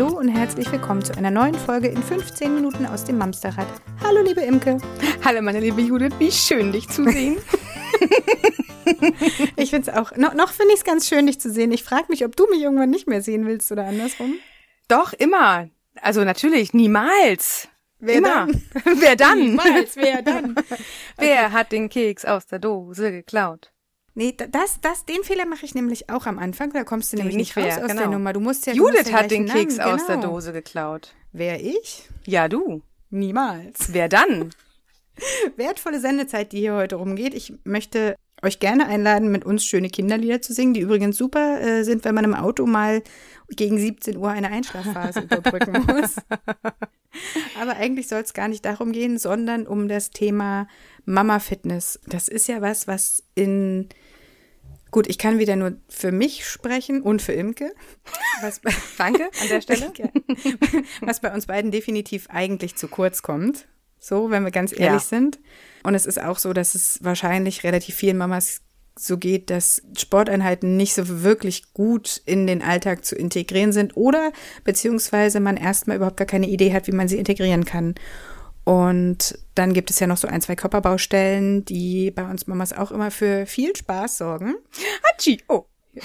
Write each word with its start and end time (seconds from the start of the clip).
Hallo 0.00 0.16
und 0.16 0.28
herzlich 0.28 0.72
willkommen 0.72 1.04
zu 1.04 1.14
einer 1.14 1.30
neuen 1.30 1.54
Folge 1.54 1.88
in 1.88 2.02
15 2.02 2.54
Minuten 2.54 2.86
aus 2.86 3.04
dem 3.04 3.18
Mamsterrad. 3.18 3.66
Hallo 4.02 4.22
liebe 4.22 4.40
Imke. 4.40 4.78
Hallo 5.22 5.42
meine 5.42 5.60
liebe 5.60 5.82
Judith, 5.82 6.14
wie 6.18 6.32
schön 6.32 6.72
dich 6.72 6.88
zu 6.88 7.04
sehen. 7.04 7.36
ich 9.56 9.68
finde 9.68 9.90
es 9.90 9.94
auch, 9.94 10.16
noch, 10.16 10.32
noch 10.32 10.52
finde 10.52 10.72
ich 10.72 10.78
es 10.78 10.84
ganz 10.84 11.06
schön, 11.06 11.26
dich 11.26 11.38
zu 11.38 11.52
sehen. 11.52 11.70
Ich 11.70 11.84
frage 11.84 12.06
mich, 12.08 12.24
ob 12.24 12.34
du 12.34 12.46
mich 12.46 12.62
irgendwann 12.62 12.88
nicht 12.88 13.08
mehr 13.08 13.20
sehen 13.20 13.46
willst 13.46 13.70
oder 13.72 13.84
andersrum. 13.84 14.38
Doch, 14.88 15.12
immer. 15.12 15.68
Also 16.00 16.24
natürlich, 16.24 16.72
niemals. 16.72 17.68
Wer 17.98 18.14
immer. 18.14 18.46
dann? 18.46 18.62
wer 19.00 19.16
dann? 19.16 19.38
Niemals, 19.38 19.96
wer 19.96 20.22
dann? 20.22 20.54
Wer 21.18 21.52
hat 21.52 21.72
den 21.72 21.90
Keks 21.90 22.24
aus 22.24 22.46
der 22.46 22.58
Dose 22.58 23.12
geklaut? 23.12 23.70
Nee, 24.20 24.34
da- 24.36 24.48
das, 24.48 24.82
das, 24.82 25.06
den 25.06 25.24
Fehler 25.24 25.46
mache 25.46 25.64
ich 25.64 25.74
nämlich 25.74 26.10
auch 26.10 26.26
am 26.26 26.38
Anfang. 26.38 26.74
Da 26.74 26.84
kommst 26.84 27.10
du 27.10 27.16
nämlich 27.16 27.36
nicht 27.36 27.56
raus 27.56 27.64
wer, 27.66 27.76
aus 27.78 27.88
genau. 27.88 28.02
der 28.02 28.10
Nummer. 28.10 28.34
Du 28.34 28.40
musst 28.40 28.66
ja 28.66 28.74
musst 28.74 28.92
Judith 28.92 29.10
ja 29.10 29.16
hat 29.16 29.30
den 29.30 29.46
Namen, 29.46 29.60
Keks 29.60 29.78
aus 29.78 30.04
der 30.04 30.16
genau. 30.16 30.32
Dose 30.32 30.52
geklaut. 30.52 31.14
Wer 31.32 31.64
ich? 31.64 32.06
Ja, 32.26 32.46
du. 32.46 32.82
Niemals. 33.08 33.94
Wer 33.94 34.10
dann? 34.10 34.50
Wertvolle 35.56 36.00
Sendezeit, 36.00 36.52
die 36.52 36.58
hier 36.58 36.74
heute 36.74 36.96
rumgeht. 36.96 37.32
Ich 37.32 37.54
möchte 37.64 38.14
euch 38.42 38.58
gerne 38.60 38.88
einladen, 38.88 39.32
mit 39.32 39.46
uns 39.46 39.64
schöne 39.64 39.88
Kinderlieder 39.88 40.42
zu 40.42 40.52
singen, 40.52 40.74
die 40.74 40.80
übrigens 40.80 41.16
super 41.16 41.58
äh, 41.62 41.82
sind, 41.84 42.04
wenn 42.04 42.14
man 42.14 42.24
im 42.24 42.34
Auto 42.34 42.66
mal 42.66 43.02
gegen 43.48 43.78
17 43.78 44.18
Uhr 44.18 44.28
eine 44.28 44.50
Einschlafphase 44.50 45.20
überbrücken 45.30 45.86
muss. 45.86 46.16
Aber 47.58 47.76
eigentlich 47.78 48.06
soll 48.06 48.20
es 48.20 48.34
gar 48.34 48.48
nicht 48.48 48.66
darum 48.66 48.92
gehen, 48.92 49.16
sondern 49.18 49.66
um 49.66 49.88
das 49.88 50.10
Thema 50.10 50.68
Mama-Fitness. 51.06 52.00
Das 52.06 52.28
ist 52.28 52.48
ja 52.48 52.60
was, 52.60 52.86
was 52.86 53.22
in 53.34 53.88
Gut, 54.90 55.08
ich 55.08 55.18
kann 55.18 55.38
wieder 55.38 55.56
nur 55.56 55.76
für 55.88 56.12
mich 56.12 56.46
sprechen 56.46 57.02
und 57.02 57.22
für 57.22 57.32
Imke. 57.32 57.72
Was 58.42 58.60
bei, 58.60 58.70
Danke 58.98 59.30
an 59.40 59.48
der 59.48 59.60
Stelle. 59.60 59.92
was 61.00 61.20
bei 61.20 61.32
uns 61.32 61.46
beiden 61.46 61.70
definitiv 61.70 62.28
eigentlich 62.30 62.76
zu 62.76 62.88
kurz 62.88 63.22
kommt. 63.22 63.66
So, 63.98 64.30
wenn 64.30 64.44
wir 64.44 64.50
ganz 64.50 64.72
ehrlich 64.72 64.86
Ja. 64.86 64.98
sind. 65.00 65.38
Und 65.82 65.94
es 65.94 66.06
ist 66.06 66.20
auch 66.20 66.38
so, 66.38 66.52
dass 66.52 66.74
es 66.74 66.98
wahrscheinlich 67.02 67.64
relativ 67.64 67.94
vielen 67.94 68.16
Mamas 68.16 68.62
so 68.98 69.16
geht, 69.16 69.50
dass 69.50 69.82
Sporteinheiten 69.96 70.76
nicht 70.76 70.94
so 70.94 71.22
wirklich 71.22 71.72
gut 71.72 72.20
in 72.26 72.46
den 72.46 72.60
Alltag 72.62 73.04
zu 73.04 73.14
integrieren 73.14 73.72
sind 73.72 73.96
oder 73.96 74.32
beziehungsweise 74.64 75.40
man 75.40 75.56
erstmal 75.56 75.96
überhaupt 75.96 76.16
gar 76.16 76.26
keine 76.26 76.48
Idee 76.48 76.72
hat, 76.72 76.86
wie 76.86 76.92
man 76.92 77.08
sie 77.08 77.16
integrieren 77.16 77.64
kann. 77.64 77.94
Und 78.64 79.38
dann 79.54 79.72
gibt 79.72 79.90
es 79.90 80.00
ja 80.00 80.06
noch 80.06 80.16
so 80.16 80.28
ein, 80.28 80.40
zwei 80.40 80.54
Körperbaustellen, 80.54 81.64
die 81.64 82.10
bei 82.10 82.28
uns 82.28 82.46
Mamas 82.46 82.72
auch 82.72 82.90
immer 82.90 83.10
für 83.10 83.46
viel 83.46 83.74
Spaß 83.74 84.18
sorgen. 84.18 84.54
Hatschi. 85.04 85.42
Oh. 85.48 85.64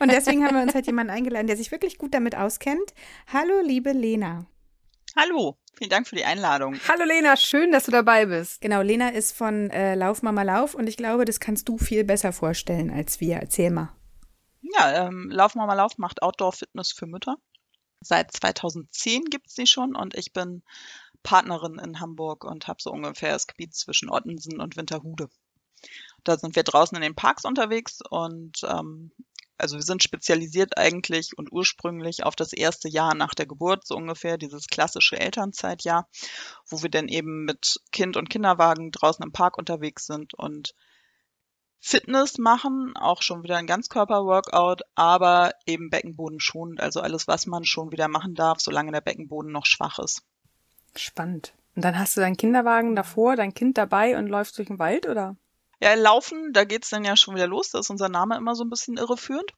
Und 0.00 0.10
deswegen 0.10 0.44
haben 0.44 0.56
wir 0.56 0.62
uns 0.62 0.74
halt 0.74 0.86
jemanden 0.86 1.12
eingeladen, 1.12 1.46
der 1.46 1.56
sich 1.56 1.70
wirklich 1.70 1.98
gut 1.98 2.14
damit 2.14 2.36
auskennt. 2.36 2.94
Hallo, 3.32 3.60
liebe 3.62 3.92
Lena. 3.92 4.46
Hallo, 5.16 5.56
vielen 5.76 5.90
Dank 5.90 6.06
für 6.06 6.16
die 6.16 6.24
Einladung. 6.24 6.76
Hallo 6.86 7.04
Lena, 7.04 7.36
schön, 7.36 7.72
dass 7.72 7.84
du 7.84 7.90
dabei 7.90 8.26
bist. 8.26 8.60
Genau, 8.60 8.82
Lena 8.82 9.08
ist 9.08 9.36
von 9.36 9.70
äh, 9.70 9.94
Lauf 9.94 10.22
Mama 10.22 10.42
Lauf 10.42 10.74
und 10.74 10.86
ich 10.86 10.96
glaube, 10.96 11.24
das 11.24 11.40
kannst 11.40 11.68
du 11.68 11.76
viel 11.76 12.04
besser 12.04 12.32
vorstellen 12.32 12.90
als 12.90 13.20
wir. 13.20 13.36
Erzähl 13.36 13.70
mal. 13.70 13.92
Ja, 14.60 15.06
ähm, 15.06 15.28
Lauf 15.30 15.54
Mama 15.54 15.74
Lauf 15.74 15.98
macht 15.98 16.22
Outdoor-Fitness 16.22 16.92
für 16.92 17.06
Mütter. 17.06 17.36
Seit 18.00 18.32
2010 18.32 19.24
gibt's 19.24 19.54
die 19.54 19.66
schon 19.66 19.96
und 19.96 20.14
ich 20.14 20.32
bin 20.32 20.62
Partnerin 21.22 21.78
in 21.78 22.00
Hamburg 22.00 22.44
und 22.44 22.68
habe 22.68 22.80
so 22.80 22.90
ungefähr 22.90 23.32
das 23.32 23.46
Gebiet 23.46 23.74
zwischen 23.74 24.10
Ottensen 24.10 24.60
und 24.60 24.76
Winterhude. 24.76 25.28
Da 26.24 26.38
sind 26.38 26.56
wir 26.56 26.62
draußen 26.62 26.96
in 26.96 27.02
den 27.02 27.14
Parks 27.14 27.44
unterwegs 27.44 28.00
und 28.08 28.60
ähm, 28.64 29.12
also 29.58 29.76
wir 29.76 29.82
sind 29.82 30.04
spezialisiert 30.04 30.78
eigentlich 30.78 31.36
und 31.36 31.50
ursprünglich 31.50 32.22
auf 32.22 32.36
das 32.36 32.52
erste 32.52 32.88
Jahr 32.88 33.14
nach 33.14 33.34
der 33.34 33.46
Geburt, 33.46 33.86
so 33.86 33.96
ungefähr 33.96 34.38
dieses 34.38 34.68
klassische 34.68 35.18
Elternzeitjahr, 35.18 36.08
wo 36.68 36.82
wir 36.82 36.90
dann 36.90 37.08
eben 37.08 37.44
mit 37.44 37.80
Kind 37.90 38.16
und 38.16 38.30
Kinderwagen 38.30 38.92
draußen 38.92 39.24
im 39.24 39.32
Park 39.32 39.58
unterwegs 39.58 40.06
sind 40.06 40.34
und 40.34 40.74
Fitness 41.80 42.38
machen, 42.38 42.96
auch 42.96 43.22
schon 43.22 43.42
wieder 43.42 43.56
ein 43.56 43.66
Ganzkörper-Workout, 43.66 44.82
aber 44.94 45.52
eben 45.66 45.90
Beckenboden 45.90 46.40
schonend, 46.40 46.80
also 46.80 47.00
alles, 47.00 47.28
was 47.28 47.46
man 47.46 47.64
schon 47.64 47.92
wieder 47.92 48.08
machen 48.08 48.34
darf, 48.34 48.60
solange 48.60 48.92
der 48.92 49.00
Beckenboden 49.00 49.52
noch 49.52 49.66
schwach 49.66 49.98
ist. 49.98 50.22
Spannend. 50.96 51.54
Und 51.76 51.84
dann 51.84 51.98
hast 51.98 52.16
du 52.16 52.20
deinen 52.20 52.36
Kinderwagen 52.36 52.96
davor, 52.96 53.36
dein 53.36 53.54
Kind 53.54 53.78
dabei 53.78 54.18
und 54.18 54.26
läufst 54.26 54.58
durch 54.58 54.68
den 54.68 54.80
Wald, 54.80 55.06
oder? 55.06 55.36
Ja, 55.80 55.94
laufen, 55.94 56.52
da 56.52 56.64
geht's 56.64 56.90
dann 56.90 57.04
ja 57.04 57.16
schon 57.16 57.36
wieder 57.36 57.46
los, 57.46 57.70
da 57.70 57.78
ist 57.78 57.90
unser 57.90 58.08
Name 58.08 58.36
immer 58.36 58.56
so 58.56 58.64
ein 58.64 58.70
bisschen 58.70 58.96
irreführend. 58.96 59.52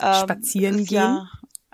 Ähm, 0.00 0.14
Spazieren 0.14 0.78
ist 0.78 0.90
Ja, 0.90 1.28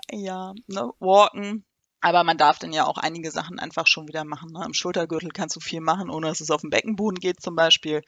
ja, 0.09 0.53
ne, 0.67 0.91
walken. 0.99 1.63
Aber 2.01 2.23
man 2.23 2.37
darf 2.37 2.57
dann 2.57 2.73
ja 2.73 2.85
auch 2.85 2.97
einige 2.97 3.31
Sachen 3.31 3.59
einfach 3.59 3.85
schon 3.85 4.07
wieder 4.07 4.25
machen. 4.25 4.51
Ne? 4.51 4.63
Im 4.65 4.73
Schultergürtel 4.73 5.29
kannst 5.29 5.55
du 5.55 5.59
viel 5.59 5.81
machen, 5.81 6.09
ohne 6.09 6.27
dass 6.27 6.41
es 6.41 6.49
auf 6.49 6.61
den 6.61 6.71
Beckenboden 6.71 7.19
geht 7.19 7.41
zum 7.41 7.55
Beispiel. 7.55 8.01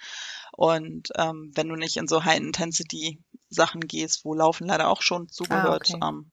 Und 0.52 1.10
ähm, 1.16 1.52
wenn 1.54 1.70
du 1.70 1.76
nicht 1.76 1.98
in 1.98 2.08
so 2.08 2.26
High-Intensity-Sachen 2.26 3.82
gehst, 3.82 4.26
wo 4.26 4.34
Laufen 4.34 4.68
leider 4.68 4.90
auch 4.90 5.04
schon 5.04 5.30
zugehört, 5.30 5.92
okay. 5.94 6.00
ähm, 6.04 6.32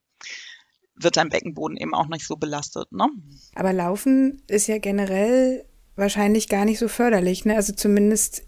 wird 0.95 1.17
dein 1.17 1.29
Beckenboden 1.29 1.77
eben 1.77 1.95
auch 1.95 2.09
nicht 2.09 2.27
so 2.27 2.37
belastet. 2.37 2.91
Ne? 2.93 3.09
Aber 3.55 3.73
Laufen 3.73 4.43
ist 4.49 4.67
ja 4.67 4.79
generell 4.79 5.67
wahrscheinlich 5.97 6.49
gar 6.49 6.65
nicht 6.65 6.79
so 6.79 6.89
förderlich. 6.89 7.45
Ne? 7.45 7.57
Also 7.57 7.75
zumindest 7.75 8.43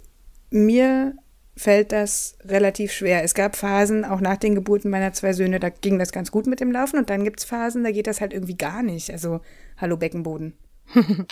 mir 0.51 1.17
fällt 1.57 1.93
das 1.93 2.37
relativ 2.43 2.93
schwer. 2.93 3.23
Es 3.25 3.35
gab 3.35 3.57
Phasen, 3.57 4.05
auch 4.05 4.21
nach 4.21 4.37
den 4.37 4.55
Geburten 4.55 4.91
meiner 4.91 5.13
zwei 5.13 5.33
Söhne, 5.33 5.61
da 5.61 5.69
ging 5.69 5.99
das 5.99 6.13
ganz 6.13 6.31
gut 6.31 6.47
mit 6.47 6.61
dem 6.61 6.73
Laufen 6.73 6.99
und 6.99 7.11
dann 7.11 7.25
gibt's 7.25 7.45
Phasen, 7.45 7.85
da 7.85 7.91
geht 7.91 8.07
das 8.07 8.21
halt 8.21 8.33
irgendwie 8.33 8.57
gar 8.57 8.83
nicht. 8.83 9.11
Also, 9.11 9.41
hallo 9.77 9.97
Beckenboden. 9.97 10.59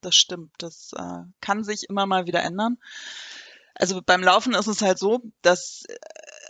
Das 0.00 0.14
stimmt. 0.14 0.52
Das 0.58 0.92
äh, 0.96 1.24
kann 1.40 1.64
sich 1.64 1.88
immer 1.88 2.06
mal 2.06 2.26
wieder 2.26 2.42
ändern. 2.42 2.78
Also 3.74 4.00
beim 4.04 4.22
Laufen 4.22 4.54
ist 4.54 4.66
es 4.66 4.82
halt 4.82 4.98
so, 4.98 5.20
dass 5.42 5.84
äh, 5.88 5.94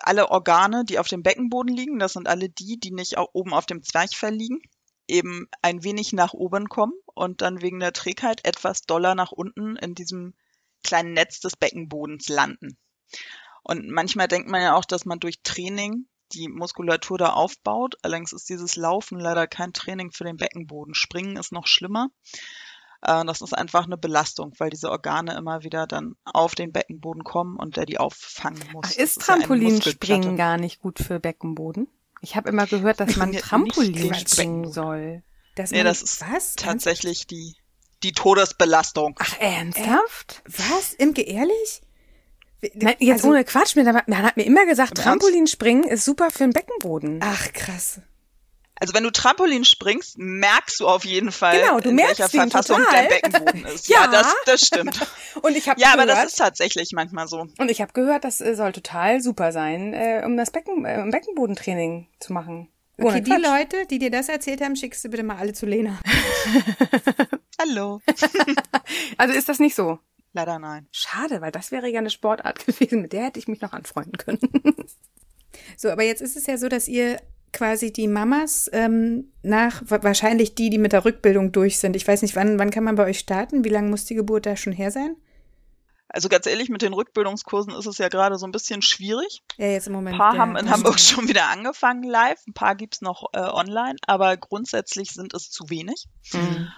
alle 0.01 0.31
Organe, 0.31 0.85
die 0.85 0.99
auf 0.99 1.09
dem 1.09 1.23
Beckenboden 1.23 1.75
liegen, 1.75 1.99
das 1.99 2.15
sind 2.15 2.29
alle 2.29 2.49
die, 2.49 2.79
die 2.79 2.91
nicht 2.91 3.17
oben 3.19 3.53
auf 3.55 3.67
dem 3.67 3.83
Zwerchfell 3.83 4.35
liegen, 4.35 4.61
eben 5.07 5.49
ein 5.63 5.83
wenig 5.85 6.13
nach 6.13 6.35
oben 6.35 6.69
kommen 6.69 6.95
und 7.15 7.43
dann 7.43 7.63
wegen 7.63 7.81
der 7.81 7.93
Trägheit 7.93 8.45
etwas 8.45 8.83
doller 8.83 9.15
nach 9.15 9.33
unten 9.33 9.77
in 9.77 9.95
diesem 9.95 10.35
kleinen 10.85 11.13
Netz 11.15 11.41
des 11.41 11.57
Beckenbodens 11.57 12.29
landen. 12.29 12.79
Und 13.63 13.89
manchmal 13.91 14.29
denkt 14.29 14.49
man 14.49 14.63
ja 14.63 14.75
auch, 14.75 14.85
dass 14.85 15.05
man 15.05 15.21
durch 15.21 15.41
Training 15.43 16.07
die 16.33 16.49
Muskulatur 16.49 17.19
da 17.19 17.31
aufbaut. 17.31 17.97
Allerdings 18.03 18.33
ist 18.33 18.49
dieses 18.49 18.77
Laufen 18.77 19.19
leider 19.19 19.47
kein 19.47 19.73
Training 19.73 20.11
für 20.13 20.25
den 20.25 20.37
Beckenboden. 20.37 20.95
Springen 20.95 21.37
ist 21.37 21.53
noch 21.53 21.67
schlimmer. 21.67 22.09
Äh, 23.03 23.25
Das 23.25 23.41
ist 23.41 23.53
einfach 23.57 23.85
eine 23.85 23.97
Belastung, 23.99 24.53
weil 24.59 24.71
diese 24.71 24.91
Organe 24.91 25.37
immer 25.37 25.63
wieder 25.65 25.87
dann 25.87 26.17
auf 26.25 26.55
den 26.55 26.73
Beckenboden 26.73 27.25
kommen 27.25 27.57
und 27.57 27.77
der 27.77 27.87
die 27.87 27.99
auffangen 27.99 28.63
muss. 28.73 28.85
Ach, 28.87 28.97
ist 28.97 29.17
ja 29.17 29.23
Trampolinspringen 29.37 30.21
Muskelplatte. 30.35 30.37
gar 30.37 30.57
nicht 30.59 30.81
gut 30.81 30.99
für 30.99 31.19
Beckenboden? 31.21 31.89
Ich 32.21 32.37
habe 32.37 32.49
immer 32.49 32.67
gehört, 32.67 33.01
dass 33.01 33.17
man 33.17 33.33
Trampolin 33.39 34.15
springen 34.15 34.71
soll. 34.73 35.23
Das 35.55 35.71
Nee, 35.71 35.79
man- 35.79 35.87
das 35.87 36.03
ist 36.03 36.21
was? 36.21 36.57
tatsächlich 36.57 37.27
die, 37.27 37.55
die 38.03 38.13
Todesbelastung. 38.13 39.15
Ach, 39.19 39.39
ernsthaft? 39.41 40.43
Was? 40.47 40.93
Imke, 40.95 41.23
ehrlich? 41.23 41.81
Nein, 42.75 42.97
jetzt 42.99 43.19
also- 43.19 43.29
ohne 43.31 43.45
Quatsch, 43.45 43.77
mir- 43.77 43.85
man 43.85 44.23
hat 44.23 44.37
mir 44.37 44.45
immer 44.45 44.67
gesagt? 44.67 44.97
Trampolinspringen 44.99 45.85
ist 45.85 46.05
super 46.05 46.31
für 46.31 46.39
den 46.45 46.53
Beckenboden. 46.53 47.21
Ach, 47.23 47.53
krass. 47.53 48.01
Also 48.81 48.95
wenn 48.95 49.03
du 49.03 49.11
Trampolin 49.11 49.65
springst, 49.65 50.19
merkst 50.19 50.79
du 50.79 50.87
auf 50.87 51.05
jeden 51.05 51.33
Fall, 51.33 51.61
Genau, 51.61 51.81
du 51.81 51.89
in 51.89 51.97
merkst 51.97 52.21
welcher 52.21 52.29
Verfassung 52.29 52.77
total. 52.79 52.93
dein 52.93 53.09
Beckenboden 53.09 53.65
ist. 53.75 53.89
Ja. 53.89 54.03
ja, 54.05 54.07
das, 54.11 54.35
das 54.47 54.61
stimmt. 54.61 55.05
Und 55.43 55.57
ich 55.57 55.69
habe 55.69 55.81
Ja, 55.81 55.89
aber 55.95 56.05
gehört, 56.07 56.25
das 56.27 56.33
ist 56.33 56.39
tatsächlich 56.39 56.91
manchmal 56.93 57.27
so. 57.27 57.47
und 57.59 57.71
ich 57.71 57.81
habe 57.81 57.93
gehört, 57.93 58.23
das 58.25 58.41
äh, 58.41 58.55
soll 58.55 58.71
total 58.73 59.21
super 59.21 59.51
sein, 59.51 59.95
äh, 59.95 60.23
um 60.25 60.37
das 60.37 60.53
Becken, 60.53 60.85
äh, 60.85 61.01
um 61.03 61.11
Beckenbodentraining 61.11 62.07
zu 62.21 62.33
machen. 62.33 62.69
Ohne 62.99 63.11
Okay, 63.11 63.21
die 63.23 63.31
Quatsch. 63.33 63.43
Leute, 63.43 63.87
die 63.87 63.99
dir 63.99 64.11
das 64.13 64.29
erzählt 64.29 64.61
haben, 64.61 64.75
schickst 64.77 65.05
du 65.05 65.09
bitte 65.09 65.23
mal 65.25 65.37
alle 65.39 65.53
zu 65.55 65.67
Lena. 65.67 65.99
Hallo. 67.61 68.01
Also 69.17 69.35
ist 69.35 69.49
das 69.49 69.59
nicht 69.59 69.75
so? 69.75 69.99
Leider 70.39 70.59
nein. 70.61 70.87
Schade, 70.93 71.41
weil 71.41 71.51
das 71.51 71.73
wäre 71.73 71.89
ja 71.89 71.99
eine 71.99 72.11
Sportart 72.11 72.65
gewesen, 72.67 73.03
mit 73.03 73.13
der 73.13 73.25
hätte 73.25 73.41
ich 73.41 73.49
mich 73.49 73.61
noch 73.61 73.73
anfreunden 73.73 74.17
können. 74.17 74.39
So, 75.77 75.89
aber 75.91 76.05
jetzt 76.05 76.21
ist 76.23 76.37
es 76.37 76.47
ja 76.47 76.57
so, 76.59 76.69
dass 76.69 76.87
ihr 76.89 77.21
quasi 77.53 77.93
die 77.93 78.07
Mamas 78.07 78.69
ähm, 78.73 79.33
nach, 79.43 79.83
wa- 79.87 80.03
wahrscheinlich 80.03 80.55
die, 80.55 80.71
die 80.71 80.79
mit 80.79 80.93
der 80.93 81.05
Rückbildung 81.05 81.51
durch 81.53 81.79
sind. 81.79 81.97
Ich 81.97 82.07
weiß 82.07 82.23
nicht, 82.23 82.37
wann, 82.37 82.59
wann 82.59 82.71
kann 82.71 82.85
man 82.85 82.95
bei 82.97 83.05
euch 83.07 83.19
starten? 83.19 83.65
Wie 83.65 83.69
lange 83.71 83.89
muss 83.89 84.05
die 84.05 84.15
Geburt 84.15 84.47
da 84.47 84.57
schon 84.57 84.73
her 84.73 84.91
sein? 84.91 85.17
Also 86.09 86.29
ganz 86.29 86.47
ehrlich, 86.47 86.69
mit 86.69 86.83
den 86.83 86.93
Rückbildungskursen 86.93 87.73
ist 87.75 87.87
es 87.87 87.99
ja 87.99 88.09
gerade 88.09 88.39
so 88.39 88.47
ein 88.47 88.53
bisschen 88.53 88.83
schwierig. 88.83 89.43
Ja, 89.57 89.67
jetzt 89.69 89.87
im 89.89 89.95
Moment. 89.95 90.15
Ein 90.15 90.19
paar 90.19 90.35
ja, 90.35 90.41
haben 90.41 90.57
in 90.57 90.71
Hamburg 90.71 91.01
stimmt. 91.01 91.21
schon 91.21 91.29
wieder 91.29 91.49
angefangen 91.49 92.03
live, 92.05 92.41
ein 92.47 92.53
paar 92.55 92.77
gibt's 92.77 93.01
noch 93.01 93.25
äh, 93.33 93.39
online, 93.41 93.97
aber 94.07 94.37
grundsätzlich 94.37 95.11
sind 95.13 95.35
es 95.35 95.51
zu 95.51 95.71
wenig. 95.71 96.07
Mhm. 96.33 96.69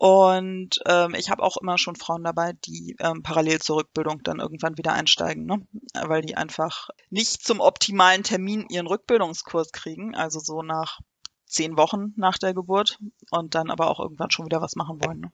Und 0.00 0.80
ähm, 0.86 1.14
ich 1.14 1.28
habe 1.28 1.42
auch 1.42 1.58
immer 1.58 1.76
schon 1.76 1.94
Frauen 1.94 2.24
dabei, 2.24 2.54
die 2.64 2.96
ähm, 3.00 3.22
parallel 3.22 3.58
zur 3.58 3.80
Rückbildung 3.80 4.22
dann 4.22 4.40
irgendwann 4.40 4.78
wieder 4.78 4.94
einsteigen, 4.94 5.44
ne? 5.44 5.60
weil 5.92 6.22
die 6.22 6.38
einfach 6.38 6.88
nicht 7.10 7.44
zum 7.44 7.60
optimalen 7.60 8.22
Termin 8.22 8.64
ihren 8.70 8.86
Rückbildungskurs 8.86 9.72
kriegen, 9.72 10.14
also 10.14 10.40
so 10.40 10.62
nach 10.62 11.00
zehn 11.44 11.76
Wochen 11.76 12.14
nach 12.16 12.38
der 12.38 12.54
Geburt 12.54 12.98
und 13.30 13.54
dann 13.54 13.70
aber 13.70 13.90
auch 13.90 14.00
irgendwann 14.00 14.30
schon 14.30 14.46
wieder 14.46 14.62
was 14.62 14.74
machen 14.74 15.04
wollen. 15.04 15.20
Ne? 15.20 15.32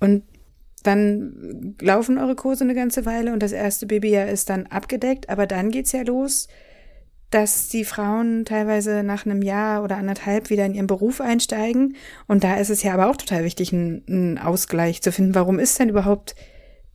Und 0.00 0.24
dann 0.82 1.76
laufen 1.78 2.16
eure 2.16 2.34
Kurse 2.34 2.64
eine 2.64 2.74
ganze 2.74 3.04
Weile 3.04 3.34
und 3.34 3.40
das 3.40 3.52
erste 3.52 3.84
Babyjahr 3.84 4.28
ist 4.28 4.48
dann 4.48 4.68
abgedeckt, 4.68 5.28
aber 5.28 5.46
dann 5.46 5.70
geht's 5.70 5.92
ja 5.92 6.00
los 6.00 6.48
dass 7.30 7.68
die 7.68 7.84
Frauen 7.84 8.44
teilweise 8.44 9.02
nach 9.02 9.26
einem 9.26 9.42
Jahr 9.42 9.82
oder 9.82 9.96
anderthalb 9.96 10.48
wieder 10.48 10.64
in 10.64 10.74
ihren 10.74 10.86
Beruf 10.86 11.20
einsteigen. 11.20 11.96
Und 12.26 12.44
da 12.44 12.56
ist 12.56 12.70
es 12.70 12.82
ja 12.82 12.94
aber 12.94 13.10
auch 13.10 13.16
total 13.16 13.44
wichtig, 13.44 13.72
einen, 13.72 14.04
einen 14.08 14.38
Ausgleich 14.38 15.02
zu 15.02 15.10
finden. 15.10 15.34
Warum 15.34 15.58
ist 15.58 15.78
denn 15.78 15.88
überhaupt 15.88 16.36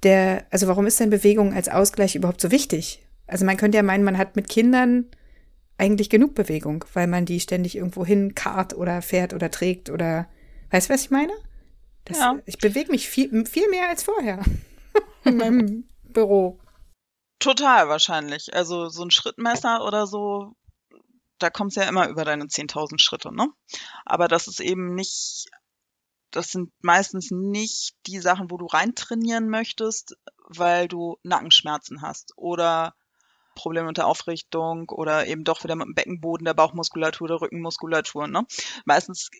der, 0.04 0.46
also 0.50 0.68
warum 0.68 0.88
ist 0.88 1.00
denn 1.00 1.10
Bewegung 1.10 1.54
als 1.54 1.68
Ausgleich 1.68 2.16
überhaupt 2.16 2.42
so 2.42 2.50
wichtig? 2.50 3.06
Also 3.28 3.46
man 3.46 3.58
könnte 3.58 3.78
ja 3.78 3.84
meinen, 3.84 4.04
man 4.04 4.18
hat 4.18 4.36
mit 4.36 4.48
Kindern 4.48 5.06
eigentlich 5.78 6.10
genug 6.10 6.36
Bewegung, 6.36 6.86
weil 6.94 7.08
man 7.08 7.26
die 7.26 7.40
ständig 7.40 7.76
irgendwo 7.76 8.06
hin 8.06 8.36
kart 8.36 8.74
oder 8.74 9.02
fährt 9.02 9.34
oder 9.34 9.52
trägt 9.52 9.90
oder, 9.90 10.28
weißt 10.70 10.90
du, 10.90 10.94
was 10.94 11.04
ich 11.04 11.12
meine? 11.12 11.34
Das, 12.06 12.20
ja. 12.20 12.40
Ich 12.46 12.58
bewege 12.58 12.92
mich 12.92 13.10
viel, 13.10 13.46
viel 13.46 13.70
mehr 13.70 13.90
als 13.90 14.04
vorher 14.04 14.40
in 15.26 15.38
meinem 15.38 15.84
Büro. 16.04 16.61
Total 17.42 17.90
wahrscheinlich. 17.90 18.54
Also 18.54 18.90
so 18.90 19.04
ein 19.04 19.12
Schrittmesser 19.12 19.84
oder 19.84 20.06
so, 20.06 20.54
da 21.40 21.50
kommst 21.50 21.76
du 21.76 21.82
ja 21.82 21.90
immer 21.90 22.08
über 22.08 22.24
deine 22.24 22.46
10.000 22.46 23.02
Schritte, 23.02 23.34
ne? 23.34 23.48
Aber 24.06 24.28
das 24.28 24.48
ist 24.48 24.60
eben 24.60 24.94
nicht, 24.94 25.48
das 26.30 26.52
sind 26.52 26.72
meistens 26.82 27.32
nicht 27.32 27.96
die 28.06 28.20
Sachen, 28.20 28.52
wo 28.52 28.58
du 28.58 28.68
rein 28.68 28.94
trainieren 28.94 29.50
möchtest, 29.50 30.16
weil 30.50 30.88
du 30.88 31.18
Nackenschmerzen 31.24 32.04
hast 32.04 32.32
oder 32.38 32.94
Probleme 33.56 33.88
mit 33.88 33.98
der 33.98 34.08
Aufrichtung 34.08 34.90
oder 34.90 35.26
eben 35.26 35.44
doch 35.44 35.64
wieder 35.64 35.76
mit 35.76 35.88
dem 35.88 35.96
Beckenboden, 35.96 36.46
der 36.46 36.54
Bauchmuskulatur, 36.54 37.28
der 37.28 37.42
Rückenmuskulatur. 37.42 38.28
Ne? 38.28 38.46
Meistens 38.86 39.32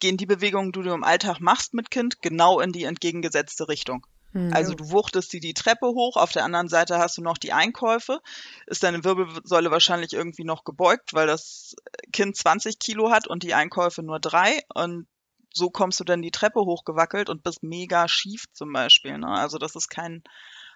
gehen 0.00 0.16
die 0.16 0.26
Bewegungen, 0.26 0.72
die 0.72 0.80
du 0.80 0.94
im 0.94 1.04
Alltag 1.04 1.40
machst 1.40 1.74
mit 1.74 1.90
Kind, 1.90 2.22
genau 2.22 2.60
in 2.60 2.72
die 2.72 2.84
entgegengesetzte 2.84 3.68
Richtung. 3.68 4.06
Mhm. 4.32 4.52
Also 4.52 4.74
du 4.74 4.90
wuchtest 4.90 5.32
die 5.32 5.40
die 5.40 5.54
Treppe 5.54 5.86
hoch, 5.86 6.16
auf 6.16 6.32
der 6.32 6.44
anderen 6.44 6.68
Seite 6.68 6.98
hast 6.98 7.18
du 7.18 7.22
noch 7.22 7.38
die 7.38 7.52
Einkäufe, 7.52 8.20
ist 8.66 8.82
deine 8.82 9.04
Wirbelsäule 9.04 9.70
wahrscheinlich 9.70 10.12
irgendwie 10.12 10.44
noch 10.44 10.64
gebeugt, 10.64 11.14
weil 11.14 11.26
das 11.26 11.74
Kind 12.12 12.36
20 12.36 12.78
Kilo 12.78 13.10
hat 13.10 13.26
und 13.26 13.42
die 13.42 13.54
Einkäufe 13.54 14.02
nur 14.02 14.20
drei 14.20 14.62
und 14.74 15.06
so 15.52 15.70
kommst 15.70 15.98
du 15.98 16.04
dann 16.04 16.22
die 16.22 16.30
Treppe 16.30 16.60
hochgewackelt 16.60 17.28
und 17.28 17.42
bist 17.42 17.62
mega 17.62 18.06
schief 18.06 18.44
zum 18.52 18.72
Beispiel. 18.72 19.18
Ne? 19.18 19.28
Also 19.28 19.58
das 19.58 19.74
ist 19.74 19.88
kein 19.88 20.22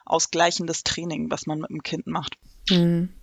ausgleichendes 0.04 0.82
Training, 0.82 1.30
was 1.30 1.46
man 1.46 1.60
mit 1.60 1.70
dem 1.70 1.82
Kind 1.82 2.06
macht. 2.06 2.36
Mhm. 2.70 3.14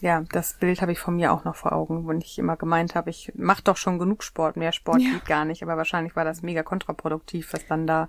Ja, 0.00 0.24
das 0.32 0.54
Bild 0.54 0.80
habe 0.80 0.92
ich 0.92 0.98
von 0.98 1.16
mir 1.16 1.32
auch 1.32 1.44
noch 1.44 1.56
vor 1.56 1.72
Augen, 1.72 2.06
wo 2.06 2.12
ich 2.12 2.38
immer 2.38 2.56
gemeint 2.56 2.94
habe, 2.94 3.10
ich 3.10 3.32
mache 3.34 3.62
doch 3.62 3.76
schon 3.76 3.98
genug 3.98 4.22
Sport, 4.22 4.56
mehr 4.56 4.72
Sport 4.72 5.00
ja. 5.00 5.10
geht 5.10 5.26
gar 5.26 5.44
nicht, 5.44 5.62
aber 5.62 5.76
wahrscheinlich 5.76 6.14
war 6.14 6.24
das 6.24 6.42
mega 6.42 6.62
kontraproduktiv, 6.62 7.52
was 7.52 7.66
dann 7.66 7.86
da 7.86 8.08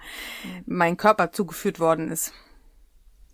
mein 0.65 0.97
Körper 0.97 1.31
zugeführt 1.31 1.79
worden 1.79 2.11
ist. 2.11 2.33